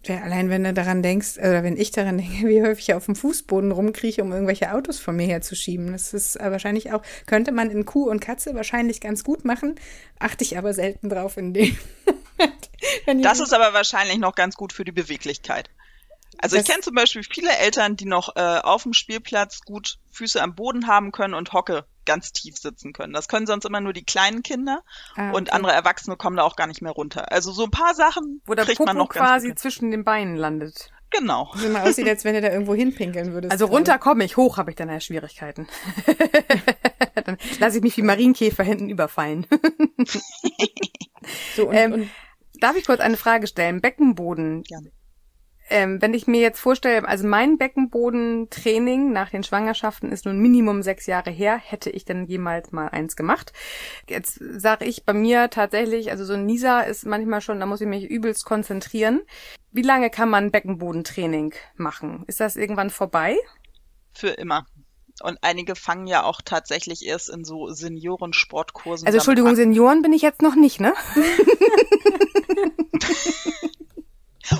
Ja, 0.07 0.21
allein 0.21 0.51
wenn 0.51 0.63
du 0.63 0.71
daran 0.71 1.01
denkst, 1.01 1.37
oder 1.39 1.63
wenn 1.63 1.77
ich 1.77 1.91
daran 1.91 2.17
denke, 2.19 2.47
wie 2.47 2.61
häufig 2.61 2.89
ich 2.89 2.95
auf 2.95 3.05
dem 3.05 3.15
Fußboden 3.15 3.71
rumkrieche, 3.71 4.23
um 4.23 4.31
irgendwelche 4.31 4.73
Autos 4.73 4.99
von 4.99 5.15
mir 5.15 5.27
herzuschieben. 5.27 5.91
Das 5.91 6.13
ist 6.13 6.39
wahrscheinlich 6.39 6.93
auch, 6.93 7.01
könnte 7.25 7.51
man 7.51 7.71
in 7.71 7.85
Kuh 7.85 8.09
und 8.09 8.19
Katze 8.19 8.55
wahrscheinlich 8.55 9.01
ganz 9.01 9.23
gut 9.23 9.45
machen, 9.45 9.75
achte 10.19 10.43
ich 10.43 10.57
aber 10.57 10.73
selten 10.73 11.09
drauf 11.09 11.37
in 11.37 11.53
dem. 11.53 11.75
das 13.23 13.39
ist 13.39 13.53
aber 13.53 13.73
wahrscheinlich 13.73 14.19
noch 14.19 14.35
ganz 14.35 14.55
gut 14.55 14.73
für 14.73 14.85
die 14.85 14.91
Beweglichkeit. 14.91 15.69
Also 16.39 16.55
das 16.55 16.65
ich 16.65 16.71
kenne 16.71 16.83
zum 16.83 16.95
Beispiel 16.95 17.23
viele 17.23 17.51
Eltern, 17.57 17.95
die 17.95 18.05
noch 18.05 18.35
äh, 18.35 18.39
auf 18.39 18.83
dem 18.83 18.93
Spielplatz 18.93 19.61
gut 19.61 19.97
Füße 20.11 20.41
am 20.41 20.55
Boden 20.55 20.87
haben 20.87 21.11
können 21.11 21.33
und 21.33 21.53
Hocke 21.53 21.85
ganz 22.05 22.31
tief 22.31 22.57
sitzen 22.57 22.93
können. 22.93 23.13
Das 23.13 23.27
können 23.27 23.47
sonst 23.47 23.65
immer 23.65 23.81
nur 23.81 23.93
die 23.93 24.03
kleinen 24.03 24.43
Kinder 24.43 24.81
ah, 25.15 25.29
okay. 25.29 25.37
und 25.37 25.53
andere 25.53 25.73
Erwachsene 25.73 26.17
kommen 26.17 26.37
da 26.37 26.43
auch 26.43 26.55
gar 26.55 26.67
nicht 26.67 26.81
mehr 26.81 26.91
runter. 26.91 27.31
Also 27.31 27.51
so 27.51 27.65
ein 27.65 27.71
paar 27.71 27.95
Sachen 27.95 28.41
wo 28.45 28.53
der 28.53 28.65
kriegt 28.65 28.77
Popo 28.77 28.89
man 28.89 28.97
noch 28.97 29.09
quasi 29.09 29.55
zwischen 29.55 29.91
den 29.91 30.03
Beinen 30.03 30.35
landet. 30.35 30.91
Genau. 31.11 31.51
Wie 31.55 31.69
mal 31.69 31.87
aussieht, 31.87 32.07
als 32.07 32.25
wenn 32.25 32.33
du 32.33 32.41
da 32.41 32.51
irgendwo 32.51 32.75
hinpinkeln 32.75 33.33
würdest. 33.33 33.51
Also 33.53 33.65
runter 33.67 33.97
komme 33.97 34.23
ich, 34.25 34.37
hoch 34.37 34.57
habe 34.57 34.71
ich 34.71 34.75
dann 34.75 34.89
ja 34.89 34.99
Schwierigkeiten. 34.99 35.67
dann 37.25 37.37
lasse 37.59 37.77
ich 37.77 37.83
mich 37.83 37.95
wie 37.97 38.01
Marienkäfer 38.01 38.63
hinten 38.63 38.89
überfallen. 38.89 39.47
so, 41.55 41.69
und, 41.69 41.75
ähm, 41.75 41.93
und 41.93 42.09
Darf 42.59 42.75
ich 42.75 42.85
kurz 42.85 42.99
eine 42.99 43.17
Frage 43.17 43.47
stellen? 43.47 43.81
Beckenboden. 43.81 44.63
Gerne. 44.63 44.91
Ähm, 45.69 46.01
wenn 46.01 46.13
ich 46.13 46.27
mir 46.27 46.41
jetzt 46.41 46.59
vorstelle, 46.59 47.07
also 47.07 47.25
mein 47.27 47.57
Beckenbodentraining 47.57 49.11
nach 49.11 49.31
den 49.31 49.43
Schwangerschaften 49.43 50.11
ist 50.11 50.25
nun 50.25 50.37
Minimum 50.39 50.83
sechs 50.83 51.07
Jahre 51.07 51.31
her, 51.31 51.57
hätte 51.57 51.89
ich 51.89 52.05
denn 52.05 52.25
jemals 52.25 52.71
mal 52.71 52.89
eins 52.89 53.15
gemacht. 53.15 53.51
Jetzt 54.07 54.39
sage 54.39 54.85
ich 54.85 55.05
bei 55.05 55.13
mir 55.13 55.49
tatsächlich, 55.49 56.11
also 56.11 56.23
so 56.23 56.33
ein 56.33 56.45
Nisa 56.45 56.81
ist 56.81 57.05
manchmal 57.05 57.41
schon, 57.41 57.59
da 57.59 57.65
muss 57.65 57.81
ich 57.81 57.87
mich 57.87 58.05
übelst 58.05 58.45
konzentrieren. 58.45 59.21
Wie 59.71 59.81
lange 59.81 60.11
kann 60.11 60.29
man 60.29 60.51
Beckenbodentraining 60.51 61.53
machen? 61.75 62.23
Ist 62.27 62.39
das 62.39 62.57
irgendwann 62.57 62.91
vorbei? 62.91 63.35
Für 64.13 64.29
immer. 64.29 64.67
Und 65.23 65.39
einige 65.41 65.75
fangen 65.75 66.07
ja 66.07 66.23
auch 66.23 66.41
tatsächlich 66.43 67.05
erst 67.05 67.29
in 67.29 67.43
so 67.43 67.69
Seniorensportkursen. 67.71 69.07
Also 69.07 69.17
Entschuldigung, 69.17 69.51
an. 69.51 69.55
Senioren 69.55 70.01
bin 70.01 70.13
ich 70.13 70.21
jetzt 70.21 70.41
noch 70.41 70.55
nicht, 70.55 70.79
ne? 70.79 70.93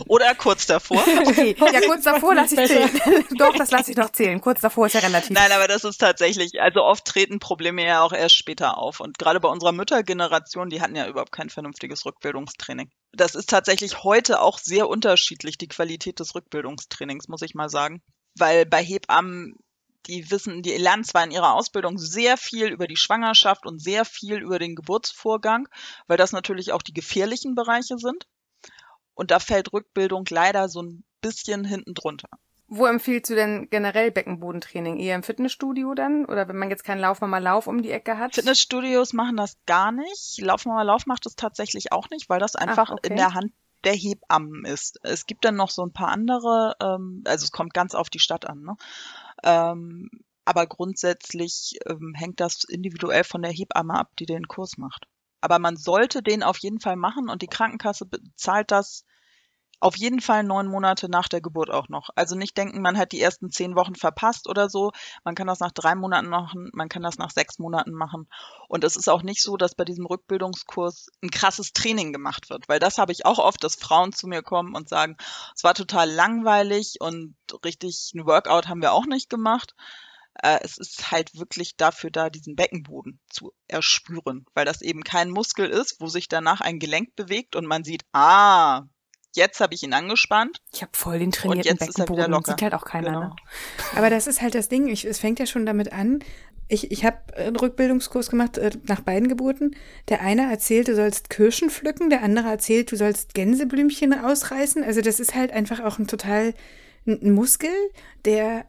Oder 0.08 0.36
kurz 0.36 0.66
davor. 0.66 1.04
Okay, 1.26 1.56
ja, 1.74 1.82
kurz 1.82 2.04
davor 2.04 2.36
lasse 2.36 2.62
ich 2.62 2.68
zählen. 2.68 3.26
Doch, 3.38 3.56
das 3.56 3.72
lasse 3.72 3.92
ich 3.92 3.98
noch 3.98 4.12
zählen. 4.12 4.40
Kurz 4.40 4.62
davor 4.62 4.88
ist 4.88 4.94
ja 4.94 5.00
relativ. 5.00 5.32
Nein, 5.32 5.52
aber 5.52 5.68
das 5.68 5.84
ist 5.84 5.98
tatsächlich, 5.98 6.62
also 6.62 6.84
oft 6.84 7.06
treten 7.06 7.40
Probleme 7.40 7.86
ja 7.86 8.02
auch 8.02 8.14
erst 8.14 8.36
später 8.36 8.78
auf. 8.78 9.00
Und 9.00 9.18
gerade 9.18 9.40
bei 9.40 9.50
unserer 9.50 9.72
Müttergeneration, 9.72 10.70
die 10.70 10.82
hatten 10.82 10.96
ja 10.96 11.08
überhaupt 11.08 11.32
kein 11.32 11.50
vernünftiges 11.50 12.06
Rückbildungstraining. 12.06 12.90
Das 13.12 13.36
ist 13.36 13.50
tatsächlich 13.50 14.04
heute 14.04 14.42
auch 14.42 14.60
sehr 14.60 14.88
unterschiedlich, 14.88 15.58
die 15.58 15.68
Qualität 15.68 16.20
des 16.20 16.36
Rückbildungstrainings, 16.36 17.28
muss 17.28 17.42
ich 17.42 17.56
mal 17.56 17.70
sagen. 17.70 18.02
Weil 18.38 18.66
bei 18.66 18.84
Hebammen 18.84 19.56
die 20.08 20.30
wissen, 20.30 20.62
die 20.62 20.78
lernen 20.78 21.04
zwar 21.04 21.24
in 21.24 21.32
ihrer 21.32 21.54
Ausbildung 21.54 21.98
sehr 21.98 22.38
viel 22.38 22.68
über 22.68 22.88
die 22.88 22.98
Schwangerschaft 22.98 23.66
und 23.66 23.82
sehr 23.82 24.06
viel 24.06 24.38
über 24.38 24.60
den 24.60 24.76
Geburtsvorgang, 24.76 25.68
weil 26.08 26.18
das 26.18 26.32
natürlich 26.32 26.72
auch 26.72 26.82
die 26.82 26.94
gefährlichen 26.94 27.56
Bereiche 27.56 27.98
sind. 27.98 28.28
Und 29.16 29.32
da 29.32 29.40
fällt 29.40 29.74
Rückbildung 29.74 30.26
leider 30.30 30.70
so 30.70 30.82
ein 30.82 31.04
bisschen 31.22 31.66
hinten 31.66 31.94
drunter. 31.94 32.30
Wo 32.68 32.88
empfiehlst 32.88 33.30
du 33.30 33.36
denn 33.36 33.70
generell 33.70 34.12
Beckenbodentraining? 34.12 34.98
Eher 34.98 35.16
im 35.16 35.24
Fitnessstudio 35.24 35.94
dann? 35.94 36.26
Oder 36.26 36.48
wenn 36.48 36.58
man 36.58 36.70
jetzt 36.70 36.84
keinen 36.84 37.00
Laufmama 37.00 37.38
Lauf 37.38 37.68
um 37.68 37.84
die 37.84 37.92
Ecke 37.92 38.18
hat? 38.18 38.36
Fitnessstudios 38.36 39.14
machen 39.14 39.38
das 39.38 39.58
gar 39.66 39.92
nicht. 39.92 40.40
Laufmama 40.42 40.82
Lauf 40.82 41.06
macht 41.06 41.26
das 41.26 41.36
tatsächlich 41.36 41.92
auch 41.92 42.10
nicht, 42.10 42.28
weil 42.28 42.40
das 42.40 42.56
einfach 42.56 42.90
Ach, 42.90 42.98
okay. 42.98 43.10
in 43.10 43.16
der 43.18 43.34
Hand 43.34 43.54
der 43.84 43.94
Hebammen 43.94 44.66
ist. 44.66 45.00
Es 45.04 45.28
gibt 45.28 45.46
dann 45.46 45.56
noch 45.56 45.70
so 45.70 45.84
ein 45.84 45.94
paar 45.94 46.10
andere, 46.10 46.76
ähm, 46.82 47.24
also 47.26 47.44
es 47.44 47.52
kommt 47.52 47.74
ganz 47.74 47.94
auf 47.94 48.10
die 48.10 48.20
Stadt 48.20 48.48
an, 48.48 48.64
ne? 48.64 48.76
Ähm, 49.44 50.10
aber 50.44 50.68
grundsätzlich 50.68 51.78
ähm, 51.86 52.14
hängt 52.16 52.40
das 52.40 52.64
individuell 52.64 53.24
von 53.24 53.42
der 53.42 53.52
Hebamme 53.52 53.94
ab, 53.94 54.12
die 54.18 54.26
den 54.26 54.48
Kurs 54.48 54.78
macht. 54.78 55.08
Aber 55.46 55.60
man 55.60 55.78
sollte 55.78 56.24
den 56.24 56.42
auf 56.42 56.58
jeden 56.58 56.80
Fall 56.80 56.96
machen 56.96 57.30
und 57.30 57.44
die 57.44 57.48
Krankenkasse 57.48 58.08
bezahlt 58.08 58.72
das 58.72 59.06
auf 59.80 59.96
jeden 59.96 60.22
Fall 60.22 60.44
neun 60.44 60.66
Monate 60.66 61.08
nach 61.08 61.28
der 61.28 61.40
Geburt 61.40 61.70
auch 61.70 61.88
noch. 61.88 62.10
Also 62.16 62.36
nicht 62.36 62.58
denken, 62.58 62.82
man 62.82 62.98
hat 62.98 63.12
die 63.12 63.22
ersten 63.22 63.52
zehn 63.52 63.76
Wochen 63.76 63.94
verpasst 63.94 64.50
oder 64.50 64.72
so. 64.72 64.92
Man 65.24 65.36
kann 65.36 65.46
das 65.46 65.60
nach 65.60 65.72
drei 65.72 65.94
Monaten 65.94 66.30
machen, 66.30 66.72
man 66.74 66.90
kann 66.90 67.04
das 67.04 67.20
nach 67.20 67.30
sechs 67.30 67.60
Monaten 67.60 67.92
machen. 67.92 68.28
Und 68.68 68.84
es 68.84 68.96
ist 68.96 69.08
auch 69.08 69.22
nicht 69.22 69.44
so, 69.44 69.56
dass 69.56 69.76
bei 69.76 69.86
diesem 69.86 70.08
Rückbildungskurs 70.08 71.12
ein 71.22 71.30
krasses 71.30 71.74
Training 71.74 72.12
gemacht 72.12 72.50
wird, 72.50 72.68
weil 72.68 72.80
das 72.80 72.98
habe 72.98 73.12
ich 73.12 73.28
auch 73.28 73.38
oft, 73.38 73.64
dass 73.64 73.76
Frauen 73.76 74.14
zu 74.14 74.26
mir 74.26 74.42
kommen 74.42 74.74
und 74.74 74.90
sagen, 74.90 75.16
es 75.56 75.64
war 75.64 75.76
total 75.76 76.10
langweilig 76.10 76.96
und 77.02 77.36
richtig 77.64 78.14
ein 78.16 78.26
Workout 78.26 78.68
haben 78.68 78.82
wir 78.82 78.94
auch 78.94 79.06
nicht 79.06 79.30
gemacht. 79.30 79.76
Äh, 80.42 80.60
es 80.62 80.78
ist 80.78 81.12
halt 81.12 81.38
wirklich 81.38 81.78
dafür 81.78 82.12
da, 82.12 82.30
diesen 82.30 82.56
Beckenboden 82.56 83.20
zu 83.30 83.54
erspüren, 83.68 84.46
weil 84.54 84.66
das 84.66 84.82
eben 84.82 85.04
kein 85.04 85.30
Muskel 85.30 85.70
ist, 85.70 85.98
wo 86.00 86.08
sich 86.08 86.28
danach 86.28 86.62
ein 86.62 86.80
Gelenk 86.80 87.16
bewegt 87.16 87.56
und 87.56 87.66
man 87.66 87.84
sieht, 87.84 88.04
ah, 88.14 88.84
jetzt 89.34 89.60
habe 89.60 89.74
ich 89.74 89.84
ihn 89.84 89.94
angespannt. 89.94 90.62
Ich 90.74 90.82
habe 90.82 90.92
voll 90.96 91.20
den 91.20 91.32
trainierten 91.32 91.72
und 91.72 91.80
jetzt 91.80 91.80
Beckenboden. 91.80 92.04
Ist 92.04 92.10
er 92.10 92.26
wieder 92.26 92.28
locker. 92.28 92.52
Sieht 92.52 92.62
halt 92.62 92.74
auch 92.74 92.86
keiner. 92.86 93.08
Genau. 93.08 93.20
Ne? 93.22 93.36
Aber 93.96 94.10
das 94.10 94.28
ist 94.28 94.42
halt 94.42 94.56
das 94.56 94.70
Ding. 94.70 94.88
Ich, 94.88 95.06
es 95.06 95.20
fängt 95.20 95.40
ja 95.40 95.46
schon 95.46 95.66
damit 95.66 95.94
an. 95.94 96.20
Ich, 96.68 96.92
ich 96.92 97.06
habe 97.06 97.36
einen 97.36 97.56
Rückbildungskurs 97.56 98.30
gemacht 98.30 98.58
äh, 98.58 98.72
nach 98.88 99.02
beiden 99.02 99.28
Geburten. 99.28 99.76
Der 100.10 100.22
eine 100.22 100.50
erzählt, 100.50 100.88
du 100.88 100.96
sollst 100.96 101.30
Kirschen 101.30 101.70
pflücken, 101.70 102.10
der 102.10 102.24
andere 102.24 102.48
erzählt, 102.48 102.92
du 102.92 102.96
sollst 102.96 103.34
Gänseblümchen 103.36 104.14
ausreißen. 104.14 104.84
Also 104.84 105.02
das 105.02 105.20
ist 105.20 105.36
halt 105.36 105.52
einfach 105.52 105.82
auch 105.82 106.00
ein 106.00 106.08
total 106.08 106.54
ein 107.08 107.34
Muskel, 107.34 107.70
der 108.26 108.66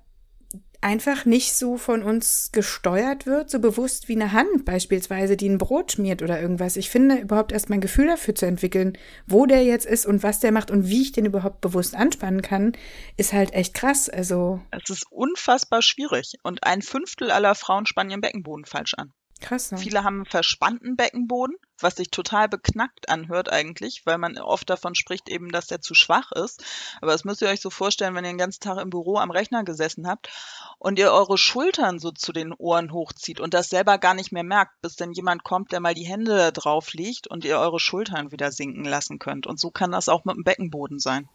einfach 0.80 1.24
nicht 1.24 1.54
so 1.54 1.76
von 1.76 2.02
uns 2.02 2.50
gesteuert 2.52 3.26
wird, 3.26 3.50
so 3.50 3.58
bewusst 3.58 4.08
wie 4.08 4.14
eine 4.14 4.32
Hand 4.32 4.64
beispielsweise, 4.64 5.36
die 5.36 5.48
ein 5.48 5.58
Brot 5.58 5.92
schmiert 5.92 6.22
oder 6.22 6.40
irgendwas. 6.40 6.76
Ich 6.76 6.90
finde, 6.90 7.16
überhaupt 7.16 7.52
erst 7.52 7.70
mein 7.70 7.80
Gefühl 7.80 8.06
dafür 8.06 8.34
zu 8.34 8.46
entwickeln, 8.46 8.96
wo 9.26 9.46
der 9.46 9.64
jetzt 9.64 9.86
ist 9.86 10.06
und 10.06 10.22
was 10.22 10.40
der 10.40 10.52
macht 10.52 10.70
und 10.70 10.88
wie 10.88 11.02
ich 11.02 11.12
den 11.12 11.26
überhaupt 11.26 11.60
bewusst 11.60 11.94
anspannen 11.94 12.42
kann, 12.42 12.72
ist 13.16 13.32
halt 13.32 13.52
echt 13.52 13.74
krass. 13.74 14.08
Also. 14.08 14.60
Es 14.70 14.90
ist 14.90 15.06
unfassbar 15.10 15.82
schwierig. 15.82 16.34
Und 16.42 16.64
ein 16.64 16.82
Fünftel 16.82 17.30
aller 17.30 17.54
Frauen 17.54 17.86
spannen 17.86 18.10
ihren 18.10 18.20
Beckenboden 18.20 18.64
falsch 18.64 18.94
an. 18.94 19.12
Krass. 19.40 19.70
Ne? 19.70 19.78
Viele 19.78 20.02
haben 20.02 20.16
einen 20.16 20.26
verspannten 20.26 20.96
Beckenboden, 20.96 21.56
was 21.78 21.96
sich 21.96 22.10
total 22.10 22.48
beknackt 22.48 23.10
anhört 23.10 23.52
eigentlich, 23.52 24.06
weil 24.06 24.16
man 24.16 24.38
oft 24.38 24.70
davon 24.70 24.94
spricht 24.94 25.28
eben, 25.28 25.52
dass 25.52 25.66
der 25.66 25.82
zu 25.82 25.94
schwach 25.94 26.32
ist. 26.32 26.64
Aber 27.00 27.12
das 27.12 27.24
müsst 27.24 27.42
ihr 27.42 27.48
euch 27.48 27.60
so 27.60 27.68
vorstellen, 27.68 28.14
wenn 28.14 28.24
ihr 28.24 28.30
den 28.30 28.38
ganzen 28.38 28.60
Tag 28.60 28.78
im 28.78 28.90
Büro 28.90 29.18
am 29.18 29.30
Rechner 29.30 29.62
gesessen 29.62 30.06
habt 30.08 30.30
und 30.78 30.98
ihr 30.98 31.12
eure 31.12 31.36
Schultern 31.36 31.98
so 31.98 32.10
zu 32.10 32.32
den 32.32 32.54
Ohren 32.54 32.92
hochzieht 32.92 33.40
und 33.40 33.52
das 33.52 33.68
selber 33.68 33.98
gar 33.98 34.14
nicht 34.14 34.32
mehr 34.32 34.44
merkt, 34.44 34.80
bis 34.80 34.96
dann 34.96 35.12
jemand 35.12 35.44
kommt, 35.44 35.70
der 35.70 35.80
mal 35.80 35.94
die 35.94 36.06
Hände 36.06 36.36
da 36.36 36.50
drauf 36.50 36.94
legt 36.94 37.26
und 37.26 37.44
ihr 37.44 37.58
eure 37.58 37.80
Schultern 37.80 38.32
wieder 38.32 38.50
sinken 38.52 38.84
lassen 38.84 39.18
könnt. 39.18 39.46
Und 39.46 39.60
so 39.60 39.70
kann 39.70 39.92
das 39.92 40.08
auch 40.08 40.24
mit 40.24 40.36
dem 40.36 40.44
Beckenboden 40.44 40.98
sein. 40.98 41.28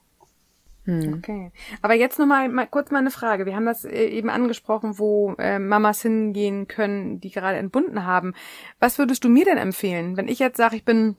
Hm. 0.86 1.16
Okay. 1.16 1.52
Aber 1.82 1.94
jetzt 1.94 2.18
nochmal 2.18 2.50
mal 2.50 2.68
kurz 2.68 2.90
mal 2.90 3.00
eine 3.00 3.12
Frage. 3.12 3.46
Wir 3.46 3.56
haben 3.56 3.66
das 3.66 3.86
äh, 3.86 4.06
eben 4.06 4.30
angesprochen, 4.30 4.98
wo 4.98 5.36
äh, 5.38 5.60
Mamas 5.60 6.02
hingehen 6.02 6.68
können, 6.68 7.20
die 7.20 7.30
gerade 7.30 7.58
entbunden 7.58 8.06
haben. 8.06 8.34
Was 8.80 8.98
würdest 8.98 9.24
du 9.24 9.30
mir 9.30 9.46
denn 9.46 9.58
empfehlen, 9.58 10.18
wenn 10.18 10.28
ich 10.28 10.40
jetzt 10.40 10.58
sage, 10.58 10.76
ich 10.76 10.86
bin 10.86 11.18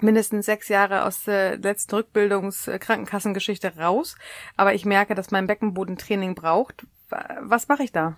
mindestens 0.00 0.46
sechs 0.46 0.68
Jahre 0.68 1.04
aus 1.04 1.24
der 1.24 1.58
letzten 1.58 1.94
Rückbildungs-Krankenkassengeschichte 1.96 3.76
raus, 3.76 4.16
aber 4.56 4.74
ich 4.74 4.84
merke, 4.84 5.14
dass 5.14 5.30
mein 5.30 5.46
Beckenbodentraining 5.46 6.34
braucht. 6.34 6.86
Was 7.40 7.68
mache 7.68 7.82
ich 7.82 7.92
da? 7.92 8.16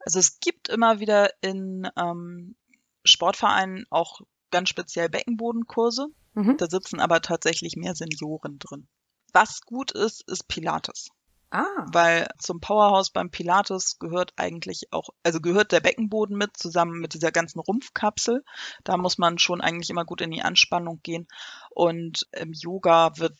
Also 0.00 0.18
es 0.18 0.40
gibt 0.40 0.68
immer 0.68 1.00
wieder 1.00 1.30
in 1.40 1.88
ähm, 1.96 2.56
Sportvereinen 3.04 3.86
auch 3.90 4.20
ganz 4.50 4.68
speziell 4.68 5.08
Beckenbodenkurse. 5.08 6.08
Mhm. 6.34 6.56
Da 6.56 6.66
sitzen 6.66 7.00
aber 7.00 7.20
tatsächlich 7.20 7.76
mehr 7.76 7.94
Senioren 7.94 8.58
drin. 8.58 8.88
Was 9.32 9.62
gut 9.62 9.92
ist, 9.92 10.28
ist 10.28 10.48
Pilates. 10.48 11.10
Ah. 11.50 11.66
Weil 11.92 12.28
zum 12.38 12.60
Powerhouse 12.60 13.10
beim 13.10 13.30
Pilates 13.30 13.98
gehört 13.98 14.32
eigentlich 14.36 14.90
auch, 14.90 15.10
also 15.22 15.40
gehört 15.40 15.70
der 15.72 15.80
Beckenboden 15.80 16.36
mit, 16.36 16.56
zusammen 16.56 16.98
mit 16.98 17.12
dieser 17.12 17.30
ganzen 17.30 17.60
Rumpfkapsel. 17.60 18.42
Da 18.84 18.96
muss 18.96 19.18
man 19.18 19.38
schon 19.38 19.60
eigentlich 19.60 19.90
immer 19.90 20.06
gut 20.06 20.22
in 20.22 20.30
die 20.30 20.42
Anspannung 20.42 21.00
gehen. 21.02 21.28
Und 21.68 22.26
im 22.32 22.54
Yoga 22.54 23.18
wird 23.18 23.36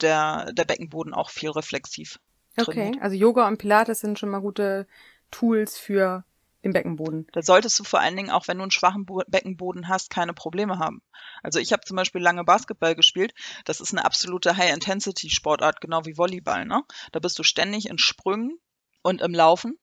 der, 0.00 0.52
der 0.52 0.64
Beckenboden 0.64 1.14
auch 1.14 1.30
viel 1.30 1.50
reflexiv. 1.50 2.20
Okay, 2.56 2.92
also 3.00 3.16
Yoga 3.16 3.48
und 3.48 3.58
Pilates 3.58 4.00
sind 4.00 4.18
schon 4.18 4.30
mal 4.30 4.40
gute 4.40 4.86
Tools 5.30 5.76
für 5.76 6.24
im 6.60 6.72
Beckenboden. 6.72 7.26
Da 7.32 7.42
solltest 7.42 7.78
du 7.78 7.84
vor 7.84 8.00
allen 8.00 8.16
Dingen 8.16 8.30
auch, 8.30 8.48
wenn 8.48 8.58
du 8.58 8.62
einen 8.62 8.70
schwachen 8.70 9.06
Bo 9.06 9.22
Beckenboden 9.28 9.88
hast, 9.88 10.10
keine 10.10 10.34
Probleme 10.34 10.78
haben. 10.78 11.02
Also 11.42 11.58
ich 11.60 11.72
habe 11.72 11.84
zum 11.84 11.96
Beispiel 11.96 12.20
lange 12.20 12.44
Basketball 12.44 12.94
gespielt. 12.94 13.32
Das 13.64 13.80
ist 13.80 13.92
eine 13.92 14.04
absolute 14.04 14.56
High-Intensity-Sportart, 14.56 15.80
genau 15.80 16.04
wie 16.04 16.16
Volleyball. 16.16 16.64
Ne? 16.64 16.82
Da 17.12 17.20
bist 17.20 17.38
du 17.38 17.42
ständig 17.42 17.88
in 17.88 17.98
Sprüngen 17.98 18.58
und 19.02 19.20
im 19.20 19.32
Laufen. 19.32 19.78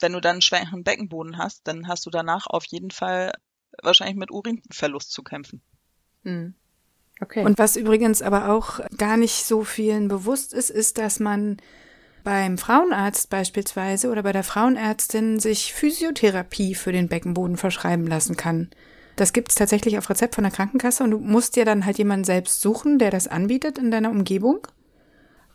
Wenn 0.00 0.12
du 0.12 0.20
dann 0.20 0.32
einen 0.32 0.42
schwachen 0.42 0.82
Beckenboden 0.82 1.38
hast, 1.38 1.66
dann 1.68 1.86
hast 1.86 2.04
du 2.06 2.10
danach 2.10 2.46
auf 2.48 2.64
jeden 2.66 2.90
Fall 2.90 3.32
wahrscheinlich 3.82 4.16
mit 4.16 4.30
Urinverlust 4.30 5.12
zu 5.12 5.22
kämpfen. 5.22 5.62
Mhm. 6.24 6.54
Okay. 7.20 7.44
Und 7.44 7.58
was 7.58 7.76
übrigens 7.76 8.22
aber 8.22 8.48
auch 8.48 8.80
gar 8.96 9.16
nicht 9.16 9.44
so 9.44 9.62
vielen 9.62 10.08
bewusst 10.08 10.52
ist, 10.52 10.70
ist, 10.70 10.98
dass 10.98 11.20
man 11.20 11.58
beim 12.24 12.58
Frauenarzt 12.58 13.30
beispielsweise 13.30 14.10
oder 14.10 14.22
bei 14.22 14.32
der 14.32 14.42
Frauenärztin 14.42 15.38
sich 15.38 15.72
Physiotherapie 15.74 16.74
für 16.74 16.90
den 16.90 17.08
Beckenboden 17.08 17.56
verschreiben 17.56 18.06
lassen 18.06 18.36
kann. 18.36 18.70
Das 19.16 19.32
gibt's 19.32 19.54
tatsächlich 19.54 19.96
auf 19.98 20.10
Rezept 20.10 20.34
von 20.34 20.44
der 20.44 20.52
Krankenkasse 20.52 21.04
und 21.04 21.12
du 21.12 21.18
musst 21.18 21.54
dir 21.54 21.64
dann 21.64 21.86
halt 21.86 21.98
jemanden 21.98 22.24
selbst 22.24 22.60
suchen, 22.60 22.98
der 22.98 23.10
das 23.10 23.28
anbietet 23.28 23.78
in 23.78 23.90
deiner 23.90 24.10
Umgebung. 24.10 24.66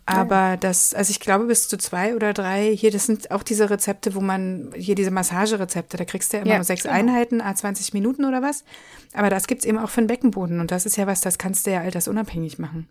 Aber 0.06 0.56
das, 0.56 0.94
also 0.94 1.10
ich 1.10 1.20
glaube, 1.20 1.44
bis 1.44 1.68
zu 1.68 1.76
zwei 1.76 2.16
oder 2.16 2.32
drei, 2.32 2.74
hier, 2.74 2.90
das 2.90 3.06
sind 3.06 3.30
auch 3.30 3.42
diese 3.42 3.70
Rezepte, 3.70 4.14
wo 4.14 4.20
man, 4.20 4.72
hier 4.74 4.94
diese 4.94 5.10
Massagerezepte, 5.10 5.96
da 5.96 6.04
kriegst 6.04 6.32
du 6.32 6.38
ja 6.38 6.42
immer 6.42 6.54
ja, 6.54 6.64
sechs 6.64 6.82
genau. 6.82 6.94
Einheiten, 6.94 7.40
a 7.40 7.54
20 7.54 7.92
Minuten 7.92 8.24
oder 8.24 8.42
was. 8.42 8.64
Aber 9.12 9.30
das 9.30 9.46
gibt's 9.46 9.64
eben 9.64 9.78
auch 9.78 9.90
für 9.90 10.00
den 10.00 10.08
Beckenboden 10.08 10.58
und 10.58 10.70
das 10.70 10.86
ist 10.86 10.96
ja 10.96 11.06
was, 11.06 11.20
das 11.20 11.38
kannst 11.38 11.66
du 11.66 11.70
ja 11.70 11.82
altersunabhängig 11.82 12.58
machen. 12.58 12.88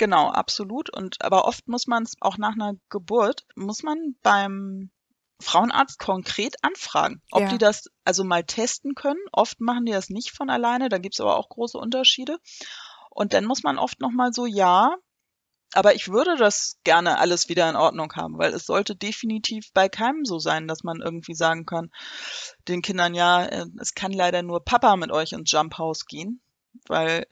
Genau, 0.00 0.30
absolut. 0.30 0.88
Und 0.88 1.20
aber 1.20 1.44
oft 1.44 1.68
muss 1.68 1.86
man 1.86 2.04
es 2.04 2.14
auch 2.20 2.38
nach 2.38 2.54
einer 2.54 2.72
Geburt, 2.88 3.44
muss 3.54 3.82
man 3.82 4.16
beim 4.22 4.90
Frauenarzt 5.42 5.98
konkret 5.98 6.56
anfragen, 6.62 7.20
ob 7.30 7.42
ja. 7.42 7.48
die 7.48 7.58
das 7.58 7.84
also 8.02 8.24
mal 8.24 8.42
testen 8.42 8.94
können. 8.94 9.20
Oft 9.30 9.60
machen 9.60 9.84
die 9.84 9.92
das 9.92 10.08
nicht 10.08 10.30
von 10.30 10.48
alleine, 10.48 10.88
da 10.88 10.96
gibt's 10.96 11.20
aber 11.20 11.36
auch 11.36 11.50
große 11.50 11.76
Unterschiede. 11.76 12.38
Und 13.10 13.34
dann 13.34 13.44
muss 13.44 13.62
man 13.62 13.76
oft 13.76 14.00
nochmal 14.00 14.32
so, 14.32 14.46
ja, 14.46 14.96
aber 15.74 15.94
ich 15.94 16.08
würde 16.08 16.36
das 16.38 16.78
gerne 16.82 17.18
alles 17.18 17.50
wieder 17.50 17.68
in 17.68 17.76
Ordnung 17.76 18.10
haben, 18.14 18.38
weil 18.38 18.54
es 18.54 18.64
sollte 18.64 18.96
definitiv 18.96 19.70
bei 19.74 19.90
keinem 19.90 20.24
so 20.24 20.38
sein, 20.38 20.66
dass 20.66 20.82
man 20.82 21.02
irgendwie 21.02 21.34
sagen 21.34 21.66
kann, 21.66 21.90
den 22.68 22.80
Kindern, 22.80 23.12
ja, 23.12 23.44
äh, 23.44 23.66
es 23.78 23.92
kann 23.92 24.12
leider 24.12 24.42
nur 24.42 24.64
Papa 24.64 24.96
mit 24.96 25.12
euch 25.12 25.32
ins 25.32 25.50
Jump 25.50 25.76
House 25.76 26.06
gehen, 26.06 26.40
weil 26.86 27.26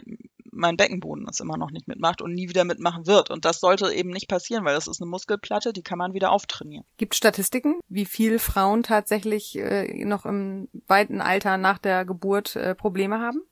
mein 0.58 0.76
Beckenboden 0.76 1.26
es 1.28 1.40
immer 1.40 1.56
noch 1.56 1.70
nicht 1.70 1.88
mitmacht 1.88 2.20
und 2.20 2.34
nie 2.34 2.48
wieder 2.48 2.64
mitmachen 2.64 3.06
wird. 3.06 3.30
Und 3.30 3.44
das 3.44 3.60
sollte 3.60 3.92
eben 3.92 4.10
nicht 4.10 4.28
passieren, 4.28 4.64
weil 4.64 4.74
das 4.74 4.86
ist 4.86 5.00
eine 5.00 5.08
Muskelplatte, 5.08 5.72
die 5.72 5.82
kann 5.82 5.98
man 5.98 6.14
wieder 6.14 6.30
auftrainieren. 6.32 6.84
Gibt 6.96 7.14
Statistiken, 7.14 7.78
wie 7.88 8.04
viele 8.04 8.38
Frauen 8.38 8.82
tatsächlich 8.82 9.56
äh, 9.56 10.04
noch 10.04 10.26
im 10.26 10.68
weiten 10.86 11.20
Alter 11.20 11.56
nach 11.56 11.78
der 11.78 12.04
Geburt 12.04 12.56
äh, 12.56 12.74
Probleme 12.74 13.20
haben? 13.20 13.42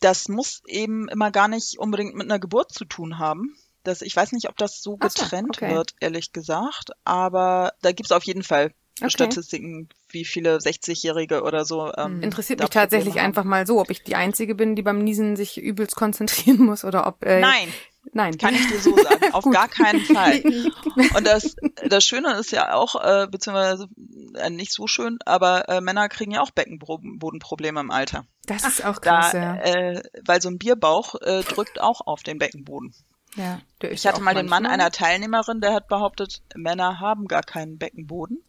Das 0.00 0.28
muss 0.28 0.62
eben 0.66 1.08
immer 1.08 1.30
gar 1.30 1.48
nicht 1.48 1.78
unbedingt 1.78 2.14
mit 2.14 2.24
einer 2.24 2.38
Geburt 2.38 2.72
zu 2.72 2.84
tun 2.84 3.18
haben. 3.18 3.56
Das, 3.84 4.02
ich 4.02 4.14
weiß 4.14 4.32
nicht, 4.32 4.48
ob 4.48 4.56
das 4.56 4.82
so 4.82 4.96
getrennt 4.96 5.56
so, 5.56 5.64
okay. 5.64 5.74
wird, 5.74 5.94
ehrlich 6.00 6.32
gesagt, 6.32 6.90
aber 7.04 7.72
da 7.80 7.92
gibt 7.92 8.10
es 8.10 8.12
auf 8.12 8.24
jeden 8.24 8.42
Fall 8.42 8.72
okay. 9.00 9.10
Statistiken, 9.10 9.88
wie 10.10 10.24
viele 10.24 10.56
60-Jährige 10.56 11.42
oder 11.42 11.64
so. 11.64 11.92
Ähm, 11.96 12.16
hm. 12.16 12.22
Interessiert 12.22 12.60
mich 12.60 12.70
tatsächlich 12.70 13.16
haben. 13.16 13.26
einfach 13.26 13.44
mal 13.44 13.66
so, 13.66 13.80
ob 13.80 13.90
ich 13.90 14.02
die 14.02 14.16
Einzige 14.16 14.54
bin, 14.54 14.76
die 14.76 14.82
beim 14.82 15.02
Niesen 15.02 15.36
sich 15.36 15.58
übelst 15.58 15.96
konzentrieren 15.96 16.58
muss 16.64 16.84
oder 16.84 17.06
ob. 17.06 17.24
Äh, 17.24 17.40
Nein. 17.40 17.72
Nein. 18.12 18.38
Kann 18.38 18.54
ich 18.54 18.66
dir 18.68 18.78
so 18.78 18.96
sagen. 18.96 19.24
Auf 19.32 19.44
gar 19.44 19.68
keinen 19.68 20.00
Fall. 20.00 20.42
Und 21.16 21.26
das, 21.26 21.56
das 21.86 22.04
Schöne 22.04 22.34
ist 22.34 22.52
ja 22.52 22.72
auch, 22.72 22.94
äh, 22.94 23.26
beziehungsweise 23.30 23.88
äh, 24.34 24.50
nicht 24.50 24.72
so 24.72 24.86
schön, 24.86 25.18
aber 25.26 25.68
äh, 25.68 25.80
Männer 25.80 26.08
kriegen 26.08 26.32
ja 26.32 26.40
auch 26.40 26.50
Beckenbodenprobleme 26.50 27.80
im 27.80 27.90
Alter. 27.90 28.24
Das 28.46 28.64
ist 28.66 28.84
auch 28.84 29.00
krass, 29.00 29.32
da, 29.32 29.38
ja. 29.38 29.56
Äh, 29.56 30.02
weil 30.24 30.40
so 30.40 30.48
ein 30.48 30.58
Bierbauch 30.58 31.16
äh, 31.20 31.42
drückt 31.42 31.80
auch 31.80 32.06
auf 32.06 32.22
den 32.22 32.38
Beckenboden. 32.38 32.94
Ja, 33.36 33.60
ich 33.82 34.06
hatte 34.06 34.22
mal 34.22 34.34
den 34.34 34.48
Mann 34.48 34.66
einer 34.66 34.90
Teilnehmerin, 34.90 35.60
der 35.60 35.74
hat 35.74 35.86
behauptet, 35.86 36.42
Männer 36.56 36.98
haben 36.98 37.26
gar 37.26 37.42
keinen 37.42 37.78
Beckenboden 37.78 38.42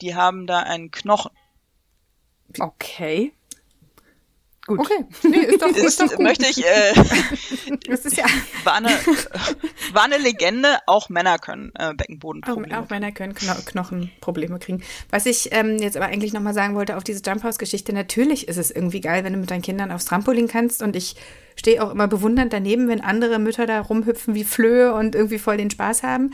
die 0.00 0.14
haben 0.14 0.46
da 0.46 0.60
einen 0.60 0.90
Knochen. 0.90 1.30
Okay. 2.58 3.32
Gut. 4.66 4.80
Okay. 4.80 5.04
Nee, 5.24 5.36
ist 5.40 5.60
doch, 5.60 5.68
ist, 5.68 5.76
ist 5.84 6.00
doch 6.00 6.10
gut. 6.10 6.20
Möchte 6.20 6.46
ich, 6.46 6.64
äh, 6.64 6.94
das 7.88 8.06
ist 8.06 8.16
ja 8.16 8.24
war, 8.64 8.76
eine, 8.76 8.88
war 9.92 10.04
eine 10.04 10.16
Legende, 10.16 10.78
auch 10.86 11.10
Männer 11.10 11.38
können 11.38 11.70
äh, 11.78 11.92
Beckenbodenprobleme. 11.92 12.78
Auch, 12.78 12.84
auch 12.84 12.90
Männer 12.90 13.12
können 13.12 13.34
Kno 13.34 13.52
Knochenprobleme 13.66 14.58
kriegen. 14.58 14.82
Was 15.10 15.26
ich 15.26 15.50
ähm, 15.52 15.76
jetzt 15.76 15.98
aber 15.98 16.06
eigentlich 16.06 16.32
nochmal 16.32 16.54
sagen 16.54 16.74
wollte 16.74 16.96
auf 16.96 17.04
diese 17.04 17.22
Jumphouse-Geschichte, 17.22 17.92
natürlich 17.92 18.48
ist 18.48 18.56
es 18.56 18.70
irgendwie 18.70 19.02
geil, 19.02 19.22
wenn 19.22 19.34
du 19.34 19.38
mit 19.38 19.50
deinen 19.50 19.62
Kindern 19.62 19.92
aufs 19.92 20.06
Trampolin 20.06 20.48
kannst 20.48 20.82
und 20.82 20.96
ich 20.96 21.16
stehe 21.56 21.84
auch 21.84 21.90
immer 21.90 22.08
bewundernd 22.08 22.52
daneben, 22.52 22.88
wenn 22.88 23.02
andere 23.02 23.38
Mütter 23.38 23.66
da 23.66 23.80
rumhüpfen 23.80 24.34
wie 24.34 24.44
Flöhe 24.44 24.94
und 24.94 25.14
irgendwie 25.14 25.38
voll 25.38 25.58
den 25.58 25.70
Spaß 25.70 26.02
haben. 26.02 26.32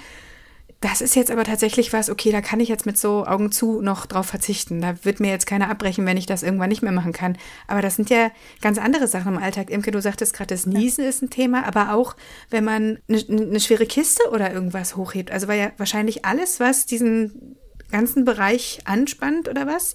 Das 0.81 1.03
ist 1.03 1.15
jetzt 1.15 1.31
aber 1.31 1.45
tatsächlich 1.45 1.93
was, 1.93 2.09
okay, 2.09 2.33
da 2.33 2.41
kann 2.41 2.59
ich 2.59 2.71
jetzt 2.71 2.87
mit 2.87 2.97
so 2.97 3.27
Augen 3.27 3.53
zu 3.53 3.83
noch 3.83 4.07
drauf 4.07 4.25
verzichten. 4.25 4.81
Da 4.81 5.05
wird 5.05 5.21
mir 5.21 5.29
jetzt 5.29 5.47
keiner 5.47 5.69
abbrechen, 5.69 6.07
wenn 6.07 6.17
ich 6.17 6.25
das 6.25 6.43
irgendwann 6.43 6.71
nicht 6.71 6.81
mehr 6.81 6.91
machen 6.91 7.13
kann. 7.13 7.37
Aber 7.67 7.83
das 7.83 7.97
sind 7.97 8.09
ja 8.09 8.31
ganz 8.63 8.79
andere 8.79 9.07
Sachen 9.07 9.35
im 9.35 9.43
Alltag. 9.43 9.69
Imke, 9.69 9.91
du 9.91 10.01
sagtest 10.01 10.33
gerade, 10.33 10.55
das 10.55 10.65
Niesen 10.65 11.05
ist 11.05 11.21
ein 11.21 11.29
Thema, 11.29 11.67
aber 11.67 11.93
auch, 11.93 12.17
wenn 12.49 12.65
man 12.65 12.99
eine, 13.09 13.23
eine 13.29 13.61
schwere 13.61 13.85
Kiste 13.85 14.31
oder 14.31 14.55
irgendwas 14.55 14.97
hochhebt. 14.97 15.31
Also 15.31 15.49
weil 15.49 15.61
ja 15.61 15.73
wahrscheinlich 15.77 16.25
alles, 16.25 16.61
was 16.61 16.87
diesen 16.87 17.57
ganzen 17.91 18.25
Bereich 18.25 18.81
anspannt 18.87 19.51
oder 19.51 19.67
was, 19.67 19.93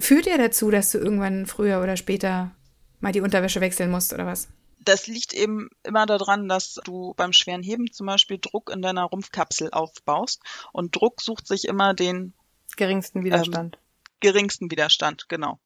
führt 0.00 0.26
ja 0.26 0.36
dazu, 0.36 0.72
dass 0.72 0.90
du 0.90 0.98
irgendwann 0.98 1.46
früher 1.46 1.80
oder 1.80 1.96
später 1.96 2.50
mal 2.98 3.12
die 3.12 3.20
Unterwäsche 3.20 3.60
wechseln 3.60 3.92
musst 3.92 4.12
oder 4.12 4.26
was? 4.26 4.48
Das 4.80 5.06
liegt 5.06 5.32
eben 5.32 5.68
immer 5.82 6.06
daran, 6.06 6.48
dass 6.48 6.74
du 6.84 7.14
beim 7.14 7.32
schweren 7.32 7.62
Heben 7.62 7.92
zum 7.92 8.06
Beispiel 8.06 8.38
Druck 8.38 8.70
in 8.70 8.82
deiner 8.82 9.04
Rumpfkapsel 9.04 9.70
aufbaust. 9.70 10.42
Und 10.72 10.96
Druck 10.96 11.20
sucht 11.20 11.46
sich 11.46 11.66
immer 11.66 11.94
den 11.94 12.34
geringsten 12.76 13.24
Widerstand. 13.24 13.76
Ähm, 13.76 13.82
geringsten 14.20 14.70
Widerstand, 14.70 15.28
genau. 15.28 15.58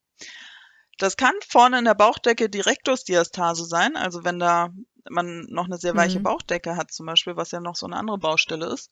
Das 0.99 1.17
kann 1.17 1.35
vorne 1.49 1.79
in 1.79 1.85
der 1.85 1.95
Bauchdecke 1.95 2.49
Direktusdiastase 2.49 3.65
sein, 3.65 3.97
also 3.97 4.25
wenn 4.25 4.39
da 4.39 4.71
man 5.11 5.45
noch 5.51 5.67
eine 5.67 5.77
sehr 5.77 5.95
weiche 5.95 6.19
Mhm. 6.19 6.25
Bauchdecke 6.25 6.77
hat 6.77 6.91
zum 6.91 7.07
Beispiel, 7.07 7.37
was 7.37 7.51
ja 7.51 7.61
noch 7.61 7.77
so 7.77 7.87
eine 7.87 7.97
andere 7.97 8.19
Baustelle 8.19 8.67
ist. 8.67 8.91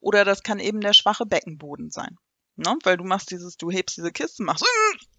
Oder 0.00 0.24
das 0.24 0.42
kann 0.42 0.60
eben 0.60 0.80
der 0.80 0.92
schwache 0.92 1.26
Beckenboden 1.26 1.90
sein. 1.90 2.16
Ne? 2.54 2.76
Weil 2.84 2.96
du 2.96 3.04
machst 3.04 3.30
dieses, 3.30 3.56
du 3.56 3.70
hebst 3.70 3.96
diese 3.96 4.12
Kiste, 4.12 4.42
machst 4.44 4.64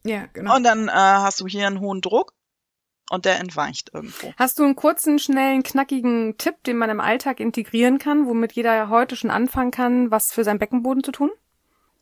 Ja, 0.05 0.27
genau. 0.27 0.55
und 0.55 0.63
dann 0.63 0.87
äh, 0.87 0.91
hast 0.91 1.41
du 1.41 1.47
hier 1.47 1.67
einen 1.67 1.81
hohen 1.81 2.01
Druck 2.01 2.33
und 3.09 3.25
der 3.25 3.39
entweicht 3.39 3.91
irgendwo. 3.93 4.33
Hast 4.37 4.59
du 4.59 4.63
einen 4.63 4.75
kurzen, 4.75 5.19
schnellen, 5.19 5.63
knackigen 5.63 6.37
Tipp, 6.37 6.63
den 6.63 6.77
man 6.77 6.89
im 6.89 6.99
Alltag 6.99 7.39
integrieren 7.39 7.99
kann, 7.99 8.27
womit 8.27 8.53
jeder 8.53 8.89
heute 8.89 9.15
schon 9.15 9.31
anfangen 9.31 9.71
kann, 9.71 10.11
was 10.11 10.31
für 10.31 10.43
seinen 10.43 10.59
Beckenboden 10.59 11.03
zu 11.03 11.11
tun? 11.11 11.31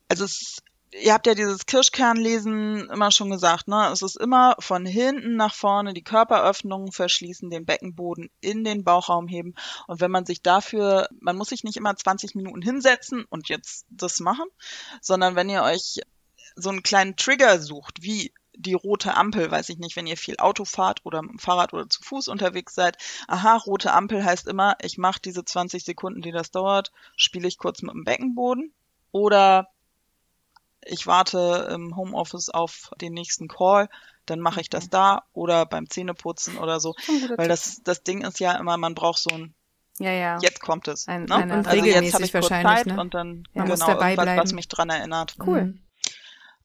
Also 0.10 0.26
es, 0.26 0.58
ihr 0.92 1.14
habt 1.14 1.28
ja 1.28 1.36
dieses 1.36 1.66
Kirschkernlesen 1.66 2.90
immer 2.90 3.12
schon 3.12 3.30
gesagt, 3.30 3.68
ne? 3.68 3.90
Es 3.92 4.02
ist 4.02 4.18
immer 4.18 4.56
von 4.60 4.86
hinten 4.86 5.36
nach 5.36 5.54
vorne 5.54 5.94
die 5.94 6.04
Körperöffnungen 6.04 6.92
verschließen, 6.92 7.50
den 7.50 7.66
Beckenboden 7.66 8.30
in 8.42 8.64
den 8.64 8.84
Bauchraum 8.84 9.28
heben. 9.28 9.56
Und 9.88 10.02
wenn 10.02 10.12
man 10.12 10.26
sich 10.26 10.42
dafür, 10.42 11.08
man 11.20 11.38
muss 11.38 11.50
sich 11.50 11.64
nicht 11.64 11.78
immer 11.78 11.96
20 11.96 12.36
Minuten 12.36 12.62
hinsetzen 12.62 13.26
und 13.30 13.50
jetzt 13.50 13.86
das 13.90 14.20
machen, 14.20 14.48
sondern 15.02 15.36
wenn 15.36 15.50
ihr 15.50 15.64
euch 15.64 16.00
so 16.56 16.70
einen 16.70 16.84
kleinen 16.84 17.16
Trigger 17.16 17.60
sucht, 17.60 18.02
wie 18.02 18.34
die 18.60 18.74
rote 18.74 19.14
Ampel, 19.16 19.50
weiß 19.52 19.70
ich 19.70 19.78
nicht, 19.78 19.96
wenn 19.96 20.08
ihr 20.08 20.18
viel 20.18 20.38
Auto 20.38 20.66
fahrt 20.66 21.06
oder 21.06 21.22
mit 21.22 21.32
dem 21.32 21.40
Fahrrad 21.40 21.74
oder 21.74 21.90
zu 21.90 22.02
Fuß 22.04 22.28
unterwegs 22.28 22.74
seid. 22.76 22.98
Aha, 23.28 23.56
rote 23.58 23.94
Ampel 23.94 24.24
heißt 24.26 24.48
immer, 24.48 24.76
ich 24.82 24.98
mache 24.98 25.22
diese 25.22 25.46
20 25.46 25.84
Sekunden, 25.86 26.22
die 26.22 26.32
das 26.32 26.52
dauert, 26.52 26.92
spiele 27.16 27.48
ich 27.48 27.58
kurz 27.58 27.82
mit 27.82 27.94
dem 27.94 28.04
Beckenboden 28.04 28.74
oder 29.12 29.68
ich 30.84 31.06
warte 31.08 31.70
im 31.74 31.96
Homeoffice 31.96 32.50
auf 32.50 32.92
den 33.02 33.14
nächsten 33.14 33.48
Call, 33.48 33.90
dann 34.26 34.40
mache 34.40 34.62
ich 34.62 34.70
das 34.70 34.90
da 34.90 35.24
oder 35.34 35.66
beim 35.66 35.90
Zähneputzen 35.90 36.58
oder 36.58 36.80
so. 36.80 36.96
Weil 37.36 37.48
das, 37.48 37.82
das 37.84 38.04
Ding 38.04 38.22
ist 38.26 38.40
ja 38.40 38.54
immer, 38.54 38.78
man 38.78 38.96
braucht 38.96 39.20
so 39.20 39.30
ein, 39.34 39.54
ja, 40.00 40.12
ja. 40.12 40.38
jetzt 40.42 40.62
kommt 40.62 40.88
es. 40.88 41.08
Ein- 41.08 41.26
ne? 41.26 41.36
eine- 41.36 41.54
also 41.56 41.70
jetzt 41.72 41.84
regelmäßig 41.86 42.14
habe 42.14 42.24
ich 42.26 42.32
kurz 42.32 42.44
wahrscheinlich, 42.50 42.78
Zeit 42.78 42.88
ne? 42.88 43.02
und 43.02 43.14
dann 43.14 43.48
Ja. 43.54 43.64
Genau 43.64 43.88
was 44.00 44.16
bleiben. 44.16 44.56
mich 44.56 44.68
dran 44.68 44.90
erinnert. 44.90 45.36
Cool. 45.46 45.66
Mhm. 45.66 45.82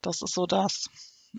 Das 0.02 0.20
ist 0.22 0.34
so 0.34 0.46
das. 0.46 0.90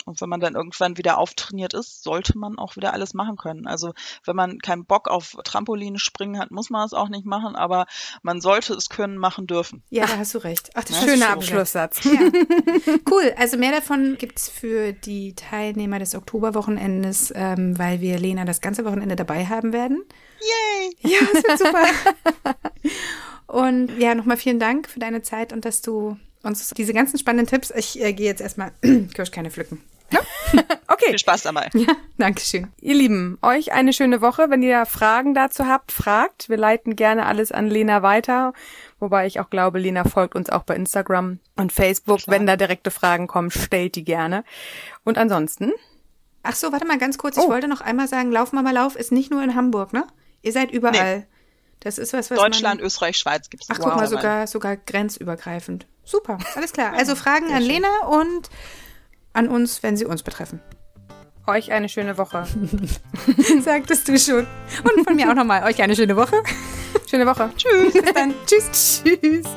Und 0.06 0.20
wenn 0.22 0.30
man 0.30 0.40
dann 0.40 0.56
irgendwann 0.56 0.98
wieder 0.98 1.18
auftrainiert 1.18 1.74
ist, 1.74 2.04
sollte 2.04 2.38
man 2.38 2.58
auch 2.58 2.76
wieder 2.76 2.94
alles 2.94 3.14
machen 3.14 3.38
können. 3.38 3.68
Also 3.68 3.94
wenn 4.26 4.36
man 4.36 4.60
keinen 4.60 4.86
Bock 4.86 5.08
auf 5.08 5.38
Trampolin 5.44 6.00
springen 6.00 6.40
hat, 6.40 6.52
muss 6.52 6.70
man 6.70 6.86
es 6.86 6.94
auch 6.94 7.10
nicht 7.10 7.26
machen, 7.26 7.56
aber 7.56 7.86
man 8.22 8.42
sollte 8.42 8.74
es 8.74 8.90
können, 8.90 9.18
machen 9.18 9.48
dürfen. 9.48 9.84
Ja, 9.90 10.06
da 10.06 10.18
hast 10.18 10.34
du 10.34 10.40
recht. 10.40 10.72
Ach, 10.74 10.84
das 10.84 10.98
ist 10.98 11.04
Schöner 11.04 11.16
schön 11.16 11.24
Abschlusssatz. 11.24 12.04
Ja. 12.04 12.12
Cool. 13.10 13.34
Also 13.38 13.58
mehr 13.58 13.72
davon 13.72 14.18
gibt's 14.18 14.50
für 14.50 14.94
die 14.94 15.36
Teilnehmer 15.36 16.00
des 16.00 16.16
Oktoberwochenendes, 16.16 17.32
ähm, 17.36 17.78
weil 17.78 18.02
wir 18.02 18.18
Lena 18.18 18.46
das 18.46 18.62
ganze 18.62 18.86
Wochenende 18.86 19.16
dabei 19.16 19.46
haben 19.46 19.74
werden. 19.74 20.04
Yay! 20.40 21.12
Ja, 21.12 21.20
das 21.34 21.44
wird 21.44 21.60
super. 22.44 22.56
Und 23.48 23.98
ja, 24.00 24.16
nochmal 24.16 24.38
vielen 24.38 24.60
Dank 24.60 24.90
für 24.90 25.00
deine 25.00 25.22
Zeit 25.22 25.54
und 25.54 25.66
dass 25.66 25.82
du 25.82 26.18
uns 26.44 26.70
diese 26.70 26.94
ganzen 26.94 27.18
spannenden 27.18 27.48
Tipps, 27.48 27.72
ich 27.76 28.00
äh, 28.02 28.14
gehe 28.14 28.28
jetzt 28.28 28.42
erstmal 28.42 28.72
Kirschkerne 29.14 29.50
pflücken. 29.52 29.82
Okay, 30.88 31.08
Viel 31.10 31.18
Spaß 31.20 31.42
dabei. 31.44 31.70
Ja, 31.74 31.96
Dankeschön. 32.20 32.72
ihr 32.80 32.94
Lieben, 32.94 33.40
euch 33.42 33.74
eine 33.74 33.92
schöne 33.94 34.22
Woche. 34.22 34.52
Wenn 34.52 34.62
ihr 34.62 34.86
Fragen 34.86 35.34
dazu 35.34 35.66
habt, 35.66 35.92
fragt. 35.92 36.50
Wir 36.50 36.58
leiten 36.58 36.96
gerne 36.96 37.26
alles 37.26 37.52
an 37.52 37.68
Lena 37.68 38.04
weiter. 38.04 38.54
Wobei 39.00 39.26
ich 39.26 39.40
auch 39.40 39.50
glaube, 39.50 39.80
Lena 39.80 40.04
folgt 40.04 40.36
uns 40.36 40.52
auch 40.52 40.62
bei 40.64 40.76
Instagram 40.76 41.40
und 41.56 41.74
Facebook. 41.74 42.20
Wenn 42.28 42.46
da 42.46 42.56
direkte 42.56 42.92
Fragen 42.92 43.26
kommen, 43.26 43.50
stellt 43.50 43.96
die 43.96 44.04
gerne. 44.04 44.44
Und 45.04 45.18
ansonsten, 45.18 45.72
Ach 46.44 46.56
so, 46.56 46.72
warte 46.72 46.86
mal 46.86 47.00
ganz 47.00 47.18
kurz. 47.18 47.38
Ich 47.38 47.44
Oh. 47.44 47.50
wollte 47.50 47.68
noch 47.68 47.82
einmal 47.82 48.08
sagen, 48.08 48.32
Lauf 48.32 48.52
Mama 48.54 48.70
Lauf 48.72 48.96
ist 48.96 49.12
nicht 49.12 49.32
nur 49.32 49.42
in 49.42 49.56
Hamburg, 49.56 49.94
ne? 49.94 50.06
Ihr 50.44 50.52
seid 50.52 50.72
überall. 50.72 51.26
Das 51.80 51.98
ist 51.98 52.14
was, 52.14 52.30
was 52.30 52.38
Deutschland, 52.38 52.80
man, 52.80 52.86
Österreich, 52.86 53.18
Schweiz 53.18 53.50
gibt's. 53.50 53.68
Ach, 53.72 53.80
guck 53.80 53.96
mal, 53.96 54.08
sogar, 54.08 54.46
sogar 54.46 54.78
grenzübergreifend. 54.78 55.88
Super, 56.04 56.38
alles 56.56 56.74
klar. 56.74 56.94
Also 56.98 57.16
Fragen 57.16 57.54
an 57.54 57.62
Lena 57.62 58.08
und 58.08 58.50
an 59.34 59.48
uns, 59.50 59.84
wenn 59.84 59.98
sie 59.98 60.06
uns 60.06 60.24
betreffen. 60.24 60.62
euch 61.48 61.72
eine 61.72 61.90
schöne 61.90 62.18
Woche. 62.18 62.46
Sagtest 63.62 64.08
du 64.08 64.18
schon. 64.18 64.48
Und 64.84 65.06
von 65.06 65.16
mir 65.16 65.30
auch 65.30 65.36
nochmal 65.36 65.64
euch 65.64 65.82
eine 65.82 65.96
schöne 65.96 66.16
Woche. 66.16 66.44
Schöne 67.10 67.26
Woche. 67.26 67.52
Tschüss. 67.58 67.94
Bis 67.94 68.14
dann. 68.14 68.34
Tschüss. 68.46 69.04
Tschüss. 69.04 69.48